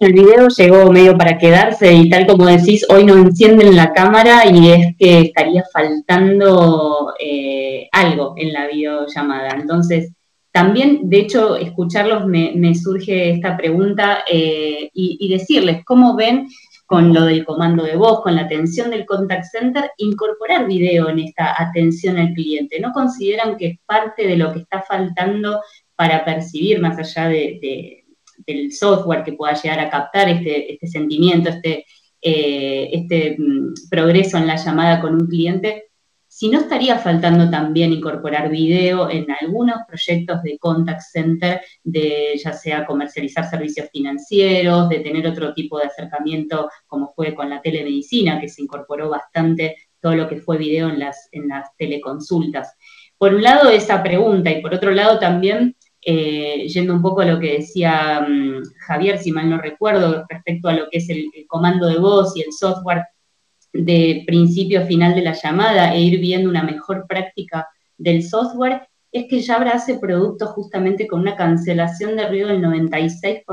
[0.00, 4.46] El video llegó medio para quedarse y tal como decís, hoy no encienden la cámara
[4.50, 9.50] y es que estaría faltando eh, algo en la videollamada.
[9.50, 10.14] Entonces,
[10.52, 16.48] también, de hecho, escucharlos me, surge esta pregunta eh, y, decirles cómo ven
[16.86, 21.18] con lo del comando de voz, con la atención del contact center, incorporar video en
[21.18, 22.80] esta atención al cliente.
[22.80, 25.60] ¿No consideran que es parte de lo que está faltando
[25.94, 27.99] para percibir más allá de
[28.46, 31.84] del software que pueda llegar a captar este, este sentimiento, este,
[32.20, 35.90] eh, este mm, progreso en la llamada con un cliente,
[36.32, 42.52] si no estaría faltando también incorporar video en algunos proyectos de contact center, de ya
[42.52, 48.40] sea comercializar servicios financieros, de tener otro tipo de acercamiento como fue con la telemedicina,
[48.40, 52.76] que se incorporó bastante todo lo que fue video en las, en las teleconsultas.
[53.18, 57.26] Por un lado esa pregunta y por otro lado también eh, yendo un poco a
[57.26, 61.30] lo que decía mm, Javier, si mal no recuerdo, respecto a lo que es el,
[61.46, 63.04] comando de voz y el software
[63.72, 68.88] de principio a final de la llamada e ir viendo una mejor práctica del software,
[69.12, 73.44] es que Jabra hace productos justamente con una cancelación de ruido del 96%.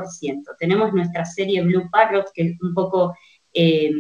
[0.60, 3.16] Tenemos nuestra serie Blue Parrot, que es un poco
[3.54, 3.92] eh,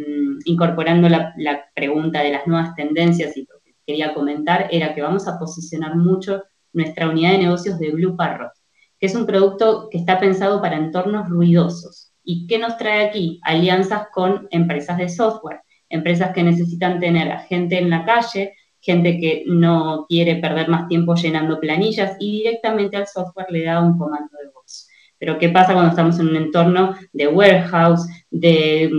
[0.45, 5.01] incorporando la, la pregunta de las nuevas tendencias y lo que quería comentar, era que
[5.01, 8.51] vamos a posicionar mucho nuestra unidad de negocios de Blue Parrot,
[8.99, 12.11] que es un producto que está pensado para entornos ruidosos.
[12.23, 13.39] ¿Y qué nos trae aquí?
[13.43, 19.19] Alianzas con empresas de software, empresas que necesitan tener a gente en la calle, gente
[19.19, 23.97] que no quiere perder más tiempo llenando planillas y directamente al software le da un
[23.97, 24.87] comando de voz.
[25.19, 28.89] Pero ¿qué pasa cuando estamos en un entorno de warehouse, de,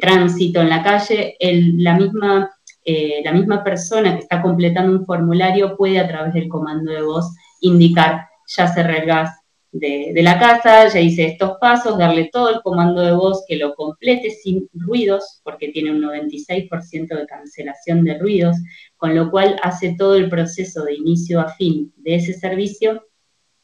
[0.00, 1.36] tránsito en la calle?
[1.40, 2.50] la misma
[2.88, 7.02] eh, la misma persona que está completando un formulario puede a través del comando de
[7.02, 9.30] voz indicar, ya cerré el gas
[9.72, 13.74] de, la casa, ya hice estos pasos, darle todo el comando de voz que lo
[13.74, 18.56] complete sin ruidos, porque tiene un 96% de cancelación de ruidos,
[18.96, 23.04] con lo cual hace todo el proceso de inicio a fin de ese servicio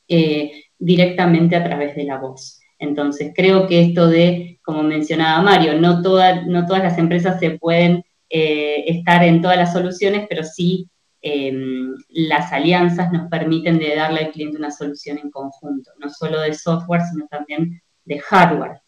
[0.08, 2.60] eh, directamente a través de la voz.
[2.80, 8.04] Entonces, creo que esto de, como mencionaba Mario, no, no todas las empresas se pueden
[8.34, 10.88] eh, estar en todas las soluciones, pero sí
[11.20, 16.40] em, las alianzas nos permiten de darle al cliente una solución en conjunto, no solo
[16.40, 18.80] de software, sino también de hardware.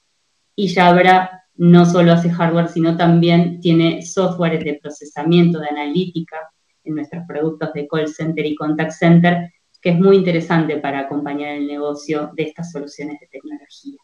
[0.56, 6.38] Y Jabra no solo hace hardware, sino también tiene software de procesamiento, de analítica
[6.82, 9.52] en nuestros productos de call center y contact center,
[9.82, 13.98] que es muy interesante para acompañar el negocio de estas soluciones de tecnología.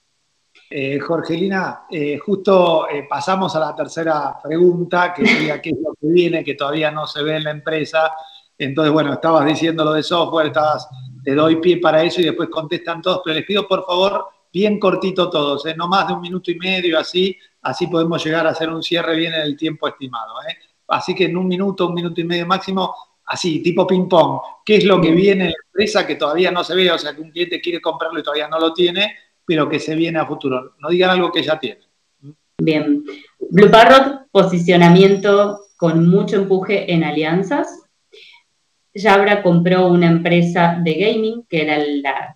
[0.72, 5.94] Eh, Jorgelina, eh, justo eh, pasamos a la tercera pregunta, que sería qué es lo
[5.94, 8.12] que viene, que todavía no se ve en la empresa.
[8.56, 10.88] Entonces, bueno, estabas diciendo lo de software, estabas,
[11.24, 14.78] te doy pie para eso y después contestan todos, pero les pido por favor, bien
[14.78, 18.70] cortito todos, no más de un minuto y medio, así, así podemos llegar a hacer
[18.70, 20.34] un cierre bien en el tiempo estimado.
[20.86, 22.94] Así que en un minuto, un minuto y medio máximo,
[23.26, 26.76] así, tipo ping-pong, ¿qué es lo que viene en la empresa que todavía no se
[26.76, 26.92] ve?
[26.92, 29.16] O sea, que un cliente quiere comprarlo y todavía no lo tiene
[29.50, 30.76] pero que se viene a futuro.
[30.78, 31.82] No digan algo que ya tienen.
[32.58, 33.02] Bien.
[33.50, 37.82] Blue Parrot, posicionamiento con mucho empuje en alianzas.
[38.94, 42.32] Jabra compró una empresa de gaming, que era la,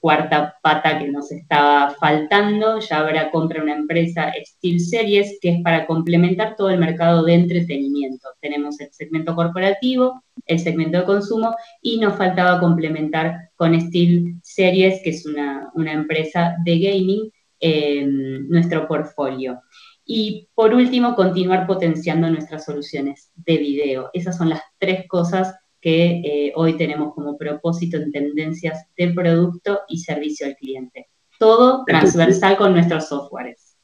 [0.00, 2.78] cuarta pata que nos estaba faltando.
[2.80, 7.34] Ya habrá compra una empresa Steel Series que es para complementar todo el mercado de
[7.34, 8.28] entretenimiento.
[8.40, 15.02] Tenemos el segmento corporativo, el segmento de consumo y nos faltaba complementar con Steel Series,
[15.02, 17.30] que es una, empresa de gaming,
[18.48, 19.60] nuestro portfolio.
[20.04, 24.10] Y por último, continuar potenciando nuestras soluciones de video.
[24.14, 29.80] Esas son las tres cosas que eh, hoy tenemos como propósito en tendencias de producto
[29.88, 31.08] y servicio al cliente.
[31.38, 33.76] Todo transversal con nuestros softwares.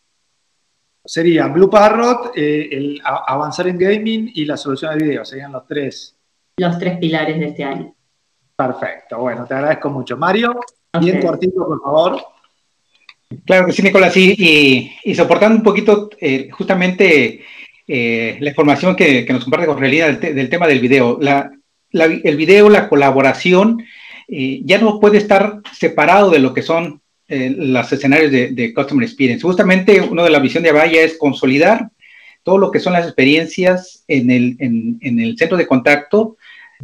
[1.04, 5.24] Sería Blue Parrot, eh, el avanzar en gaming y la solución de video.
[5.24, 6.16] Serían los tres.
[6.56, 7.94] Los tres pilares de este año.
[8.56, 9.18] Perfecto.
[9.18, 10.16] Bueno, te agradezco mucho.
[10.16, 10.58] Mario,
[11.00, 12.22] bien cortito, por favor.
[13.44, 14.16] Claro que sí, Nicolás.
[14.16, 17.44] Y, y, soportando un poquito eh, justamente
[17.86, 21.18] la información que, nos comparte con realidad del, tema del video.
[21.20, 21.50] La,
[21.94, 23.84] el video, la colaboración,
[24.28, 29.04] eh, ya no puede estar separado de lo que son eh, los escenarios de, Customer
[29.04, 29.42] Experience.
[29.42, 31.90] Justamente una de las visiones de Avaya es consolidar
[32.42, 36.36] todo lo que son las experiencias en el, en, el centro de contacto,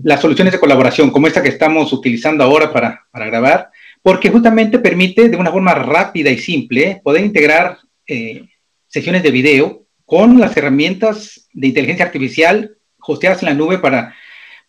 [0.03, 3.71] las soluciones de colaboración, como esta que estamos utilizando ahora para, para grabar,
[4.03, 8.47] porque justamente permite de una forma rápida y simple poder integrar eh,
[8.87, 12.77] sesiones de video con las herramientas de inteligencia artificial
[13.11, 14.15] hosteadas en la nube para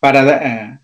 [0.02, 0.78] para eh,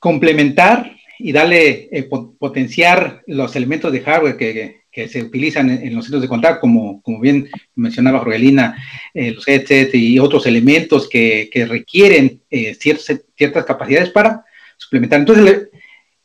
[0.00, 6.20] complementar y darle, eh, potenciar los elementos de hardware que, se utilizan en, los centros
[6.20, 8.76] de contacto, como, como bien mencionaba Rogelina,
[9.14, 12.42] eh, los headsets y otros elementos que, requieren
[12.76, 14.44] ciertas, ciertas capacidades para
[14.76, 15.20] suplementar.
[15.20, 15.68] Entonces,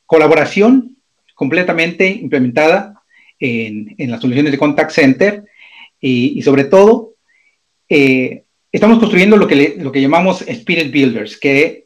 [0.08, 0.98] colaboración
[1.36, 3.04] completamente implementada
[3.40, 5.44] en, las soluciones de contact center
[6.02, 7.14] y, sobre todo,
[7.88, 11.85] estamos construyendo lo que, lo que llamamos Spirit Builders, que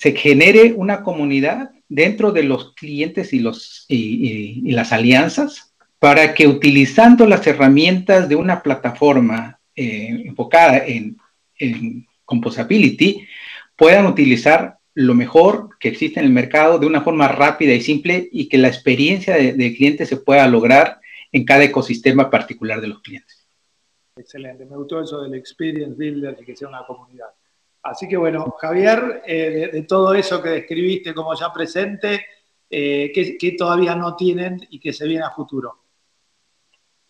[0.00, 6.46] se genere una comunidad dentro de los clientes y, los, y, las alianzas para que
[6.46, 11.18] utilizando las herramientas de una plataforma eh, enfocada en,
[12.24, 13.26] composability
[13.76, 18.26] puedan utilizar lo mejor que existe en el mercado de una forma rápida y simple
[18.32, 22.88] y que la experiencia del de cliente se pueda lograr en cada ecosistema particular de
[22.88, 23.46] los clientes.
[24.16, 27.28] Excelente, me gustó eso del Experience Builder y que sea una comunidad.
[27.82, 32.26] Así que bueno, Javier, eh, de, todo eso que describiste como ya presente,
[32.68, 35.78] eh, ¿qué, todavía no tienen y que se viene a futuro?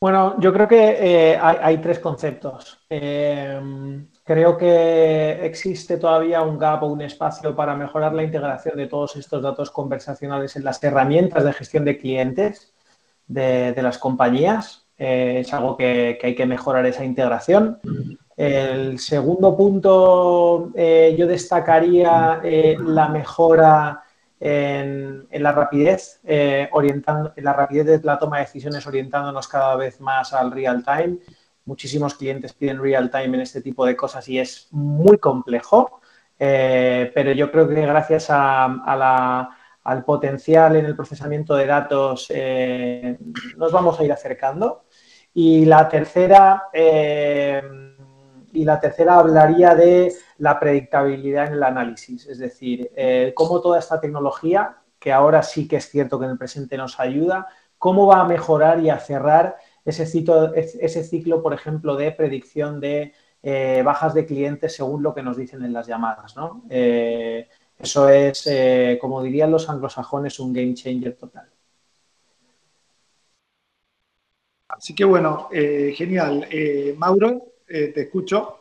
[0.00, 0.96] Bueno, yo creo que
[1.32, 2.80] eh, hay, tres conceptos.
[2.88, 9.16] creo que existe todavía un gap o un espacio para mejorar la integración de todos
[9.16, 12.72] estos datos conversacionales en las herramientas de gestión de clientes
[13.26, 14.86] de, las compañías.
[14.96, 17.78] es algo que, que, hay que mejorar esa integración.
[18.40, 24.02] El segundo punto, eh, yo destacaría eh, la mejora
[24.40, 29.76] en, la rapidez, eh, orientando, en la rapidez de la toma de decisiones, orientándonos cada
[29.76, 31.18] vez más al real time.
[31.66, 36.00] Muchísimos clientes piden real time en este tipo de cosas y es muy complejo,
[36.38, 42.32] pero yo creo que gracias al potencial en el procesamiento de datos
[43.58, 44.84] nos vamos a ir acercando.
[45.34, 46.64] Y la tercera,
[48.52, 53.78] y la tercera hablaría de la predictabilidad en el análisis, es decir, eh, cómo toda
[53.78, 57.48] esta tecnología, que ahora sí que es cierto que en el presente nos ayuda,
[57.78, 60.06] cómo va a mejorar y a cerrar ese
[61.04, 65.64] ciclo, por ejemplo, de predicción de eh, bajas de clientes según lo que nos dicen
[65.64, 66.36] en las llamadas.
[66.36, 66.64] ¿no?
[66.68, 67.48] Eh,
[67.78, 68.48] eso es,
[69.00, 71.48] como dirían los anglosajones, un game changer total.
[74.68, 76.46] Así que bueno, genial.
[76.98, 78.56] Mauro, eh, te escucho.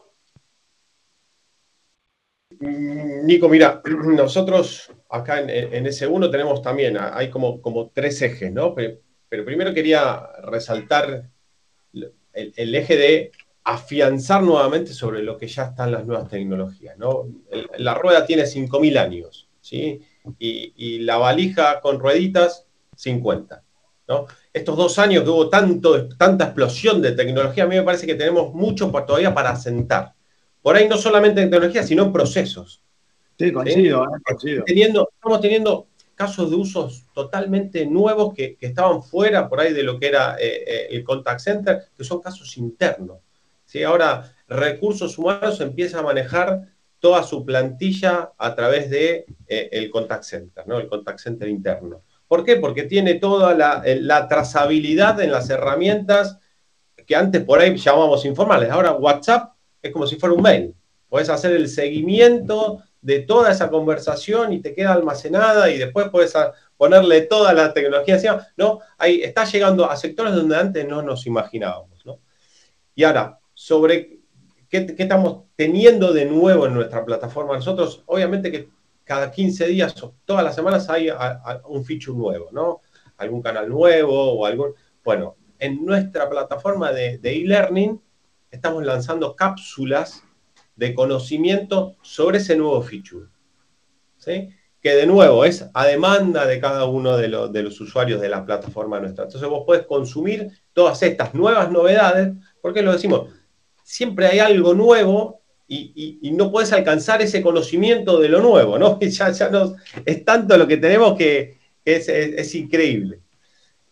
[2.59, 8.75] Mm, Nico, mira, nosotros acá en, S1 tenemos también, hay como, como tres ejes, ¿no?
[8.75, 8.99] Pero,
[9.45, 11.29] primero quería resaltar
[12.33, 13.31] el, eje de
[13.63, 17.27] afianzar nuevamente sobre lo que ya están las nuevas tecnologías, ¿no?
[17.77, 20.01] la rueda tiene 5.000 años, ¿sí?
[20.39, 23.63] Y, y, la valija con rueditas, 50,
[24.07, 24.25] ¿no?
[24.59, 28.15] Estos dos años que hubo tanto, tanta explosión de tecnología, a mí me parece que
[28.15, 30.13] tenemos mucho todavía para asentar.
[30.61, 32.81] Por ahí no solamente en tecnología, sino en procesos.
[33.37, 39.61] Sí, coincido, eh, Teniendo, estamos teniendo casos de usos totalmente nuevos que, estaban fuera por
[39.61, 43.19] ahí de lo que era eh, eh, el contact center, que son casos internos.
[43.65, 43.81] ¿sí?
[43.83, 46.67] Ahora, recursos humanos empieza a manejar
[46.99, 50.79] toda su plantilla a través de el contact center, ¿no?
[50.79, 52.01] el contact center interno.
[52.29, 52.57] ¿Por qué?
[52.57, 56.37] Porque tiene toda eh, la, trazabilidad en las herramientas
[57.07, 58.69] que antes por ahí llamábamos informales.
[58.69, 60.75] Ahora WhatsApp es como si fuera un mail.
[61.09, 66.35] Puedes hacer el seguimiento de toda esa conversación y te queda almacenada y después puedes
[66.77, 68.79] ponerle toda la tecnología encima, ¿no?
[68.99, 72.19] Ahí está llegando a sectores donde antes no nos imaginábamos, ¿no?
[72.93, 74.19] Y ahora, sobre
[74.69, 77.55] qué, estamos teniendo de nuevo en nuestra plataforma.
[77.55, 78.69] Nosotros, obviamente que
[79.09, 81.09] cada 15 días o todas las semanas hay
[81.67, 82.81] un feature nuevo, ¿no?
[83.17, 84.75] Algún canal nuevo o algún...
[85.03, 87.99] Bueno, en nuestra plataforma de e-learning
[88.51, 90.21] estamos lanzando cápsulas
[90.75, 93.25] de conocimiento sobre ese nuevo feature.
[94.19, 94.49] ¿sí?
[94.79, 98.99] Que de nuevo es a demanda de cada uno de, los usuarios de la plataforma
[98.99, 99.23] nuestra.
[99.23, 103.29] Entonces vos podés consumir todas estas nuevas novedades, porque lo decimos,
[103.83, 105.38] siempre hay algo nuevo
[105.69, 108.97] y, no puedes alcanzar ese conocimiento de lo nuevo, ¿no?
[109.09, 109.51] Ya, ya
[110.05, 113.19] es tanto lo que tenemos que, es, increíble.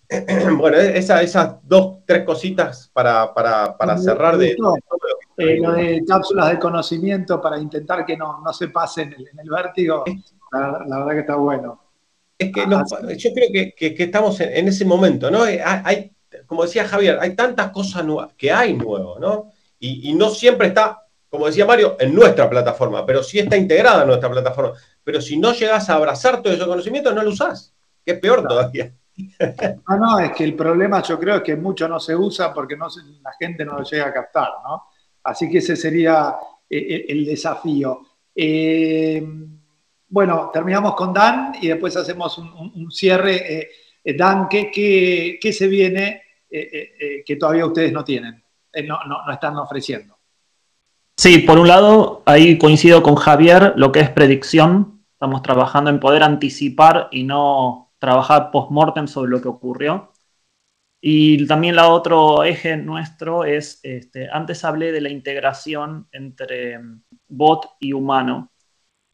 [0.58, 3.34] Bueno, esas dos, tres cositas para,
[3.98, 4.56] cerrar de,
[5.38, 10.06] eh, lo de cápsulas de conocimiento para intentar que no, se pase en el, vértigo,
[10.52, 11.82] la, verdad que está bueno.
[12.38, 12.62] Es que
[13.18, 15.46] yo creo que, estamos en, ese momento, ¿no?
[15.46, 16.12] Eh, hay,
[16.46, 19.52] como decía Javier, hay tantas cosas nuevas que hay nuevo, ¿no?
[19.80, 24.08] Y, no siempre está, como decía Mario, en nuestra plataforma, pero sí está integrada en
[24.08, 24.74] nuestra plataforma.
[25.04, 27.74] Pero si no llegas a abrazar todo ese conocimiento, no lo usás,
[28.06, 28.94] que es peor todavía.
[29.90, 32.78] No, no, es que el problema yo creo es que mucho no se usa porque
[32.78, 32.88] no
[33.22, 34.84] la gente no lo llega a captar, ¿no?
[35.24, 36.36] Así que ese sería
[36.70, 38.02] eh, eh, el desafío.
[38.34, 39.26] Eh,
[40.10, 43.68] bueno, terminamos con Dan y después hacemos un, cierre.
[44.04, 48.42] Dan, ¿qué, se viene que todavía ustedes no tienen,
[48.86, 50.17] no, no, están ofreciendo?
[51.20, 55.04] Sí, por un lado, ahí coincido con Javier, lo que es predicción.
[55.14, 60.14] Estamos trabajando en poder anticipar y no trabajar post-mortem sobre lo que ocurrió.
[61.02, 66.80] Y también el otro eje nuestro es, este, antes hablé de la integración entre
[67.28, 68.52] bot y humano,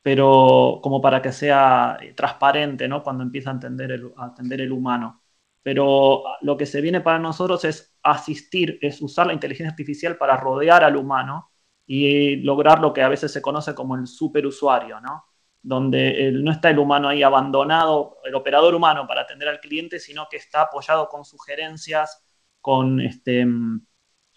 [0.02, 3.04] pero como para que sea transparente, ¿no?
[3.04, 5.24] Cuando empieza a entender el, a entender el humano.
[5.64, 10.38] Pero lo que se viene para nosotros es asistir, es usar la inteligencia artificial para
[10.38, 11.53] rodear al humano
[11.86, 15.26] y lograr lo que a veces se conoce como el superusuario, ¿no?
[15.64, 20.28] donde no está el humano ahí abandonado, el operador humano para atender al cliente, sino
[20.30, 22.22] que está apoyado con sugerencias,
[22.60, 23.48] con, este,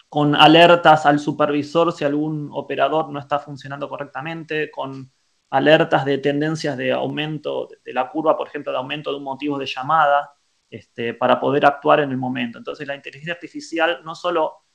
[0.07, 5.11] con alertas al supervisor si algún operador no está funcionando correctamente, con
[5.49, 9.57] alertas de tendencias de aumento de la curva, por ejemplo, de aumento de un motivo
[9.57, 10.31] de llamada,
[10.69, 12.57] este, para poder actuar en el momento.
[12.57, 14.66] Entonces la inteligencia artificial no solo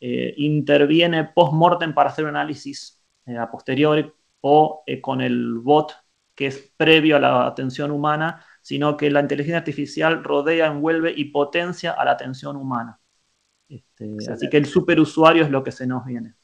[0.00, 4.08] eh, interviene post-mortem para hacer un análisis eh, a posteriori
[4.42, 5.92] o eh, con el bot
[6.34, 11.26] que es previo a la atención humana, sino que la inteligencia artificial rodea, envuelve y
[11.26, 13.00] potencia a la atención humana.
[13.68, 16.34] Este, así que el superusuario es lo que se nos viene.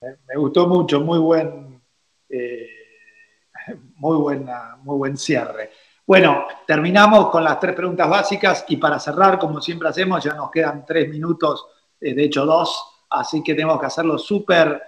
[0.00, 1.82] Me gustó mucho, muy buen,
[3.96, 5.72] muy, buena, muy buen cierre.
[6.06, 10.50] Bueno, terminamos con las tres preguntas básicas y para cerrar, como siempre hacemos, ya nos
[10.50, 11.66] quedan tres minutos,
[12.00, 14.82] eh, de hecho dos, así que tenemos que hacerlo súper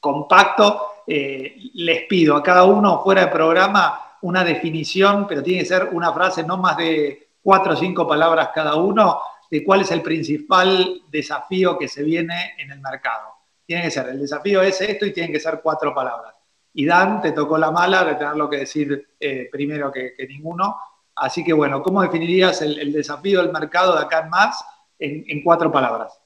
[0.00, 5.66] compacto, eh, les pido a cada uno fuera de programa una definición, pero tiene que
[5.68, 9.20] ser una frase no más de cuatro o cinco palabras cada uno,
[9.50, 13.32] de cuál es el principal desafío que se viene en el mercado.
[13.64, 16.34] Tiene que ser, el desafío es esto y tienen que ser cuatro palabras.
[16.74, 20.76] Y Dan, te tocó la mala de tenerlo que decir eh, primero que, ninguno.
[21.16, 24.62] Así que bueno, ¿cómo definirías el, desafío del mercado de acá en más
[24.98, 26.20] en, en cuatro palabras?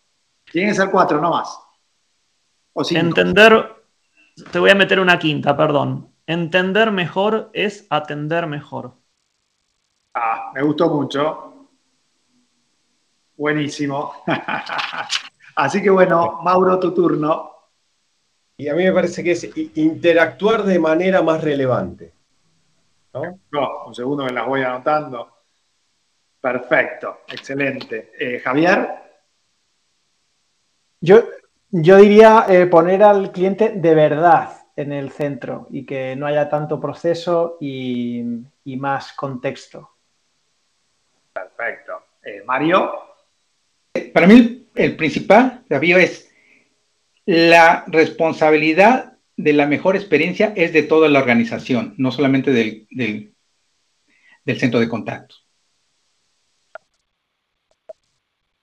[0.51, 1.59] Tienen que ser cuatro, no más.
[2.91, 3.77] Entender,
[4.51, 6.11] te voy a meter una quinta, perdón.
[6.27, 8.95] Entender mejor es atender mejor.
[10.15, 11.69] Ah, me gustó mucho.
[13.37, 14.15] Buenísimo.
[15.57, 17.51] Así que bueno, Mauro, tu turno.
[18.57, 22.15] Y a mí me parece que es interactuar de manera más relevante.
[23.15, 23.85] ¿No?
[23.87, 25.42] un segundo me las voy anotando.
[26.43, 28.13] Perfecto, excelente.
[28.19, 28.89] Eh, Javier.
[31.01, 31.25] Yo
[31.75, 36.51] yo diría eh, poner al cliente de verdad en el centro y que no haya
[36.51, 38.23] tanto proceso y,
[38.77, 39.97] más contexto.
[41.33, 41.93] Perfecto.
[42.23, 42.93] Eh, Mario.
[44.13, 46.31] Para mí el principal desafío es
[47.25, 54.61] la responsabilidad de la mejor experiencia es de toda la organización, no solamente del, del
[54.61, 55.37] centro de contacto.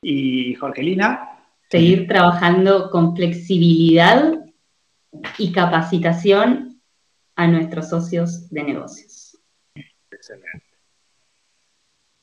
[0.02, 1.30] Y Jorgelina
[1.70, 4.34] seguir trabajando con flexibilidad
[5.38, 6.82] y capacitación
[7.36, 9.38] a nuestros socios de negocios.
[10.10, 10.64] Excelente.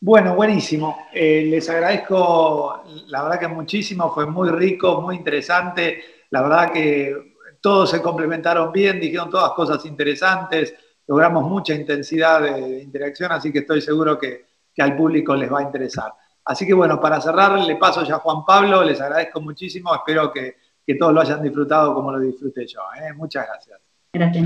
[0.00, 1.06] Bueno, buenísimo.
[1.12, 6.02] Eh, les agradezco, la verdad que muchísimo, fue muy rico, muy interesante.
[6.30, 10.74] La verdad que todos se complementaron bien, dijeron todas cosas interesantes,
[11.06, 14.44] logramos mucha intensidad de, interacción, así que estoy seguro que,
[14.78, 16.12] al público les va a interesar.
[16.46, 20.32] Así que bueno, para cerrar, le paso ya a Juan Pablo, les agradezco muchísimo, espero
[20.32, 20.54] que,
[20.96, 22.78] todos lo hayan disfrutado como lo disfruté yo.
[23.02, 23.12] ¿eh?
[23.12, 23.80] Muchas gracias.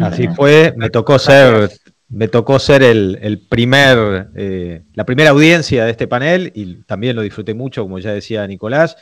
[0.03, 1.70] Así fue, me tocó ser,
[2.09, 7.20] me tocó ser el, primer, eh, la primera audiencia de este panel y también lo
[7.20, 8.96] disfruté mucho, como ya decía Nicolás.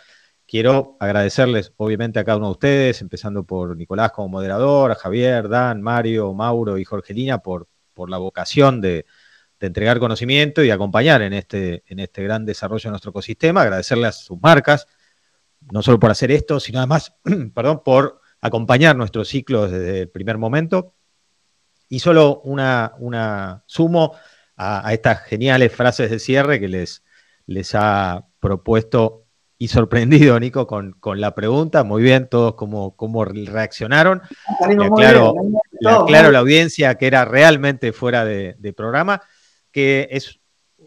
[0.49, 5.49] Quiero agradecerles, obviamente, a cada uno de ustedes, empezando por Nicolás como moderador, a Javier,
[5.49, 9.07] Dan, Mario, Mauro y Jorgelina por, por la vocación de,
[9.67, 13.63] entregar conocimiento y acompañar en este, en este gran desarrollo de nuestro ecosistema.
[13.63, 14.87] Agradecerles a sus marcas,
[15.73, 17.15] no solo por hacer esto, sino además,
[17.55, 20.95] perdón, por acompañar nuestro ciclo desde el primer momento.
[21.89, 24.15] Y solo una, una sumo
[24.57, 27.03] a, estas geniales frases de cierre que les,
[27.47, 29.29] les ha propuesto
[29.61, 31.83] y sorprendido, Nico, con, la pregunta.
[31.83, 34.23] Muy bien, todos cómo, cómo reaccionaron.
[34.69, 35.35] Le aclaro,
[35.85, 39.21] a la audiencia que era realmente fuera de, programa,
[39.73, 40.41] que es,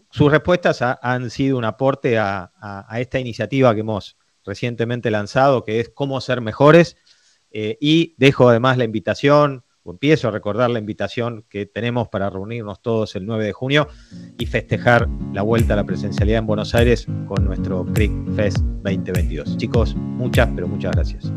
[0.10, 2.52] sus respuestas han sido un aporte a,
[2.98, 6.98] esta iniciativa que hemos recientemente lanzado, que es cómo ser mejores.
[7.54, 12.30] Eh, y dejo además la invitación o empiezo a recordar la invitación que tenemos para
[12.30, 13.88] reunirnos todos el 9 de junio
[14.38, 19.58] y festejar la vuelta a la presencialidad en Buenos Aires con nuestro Creek Fest 2022.
[19.58, 21.34] Chicos, muchas, pero muchas gracias.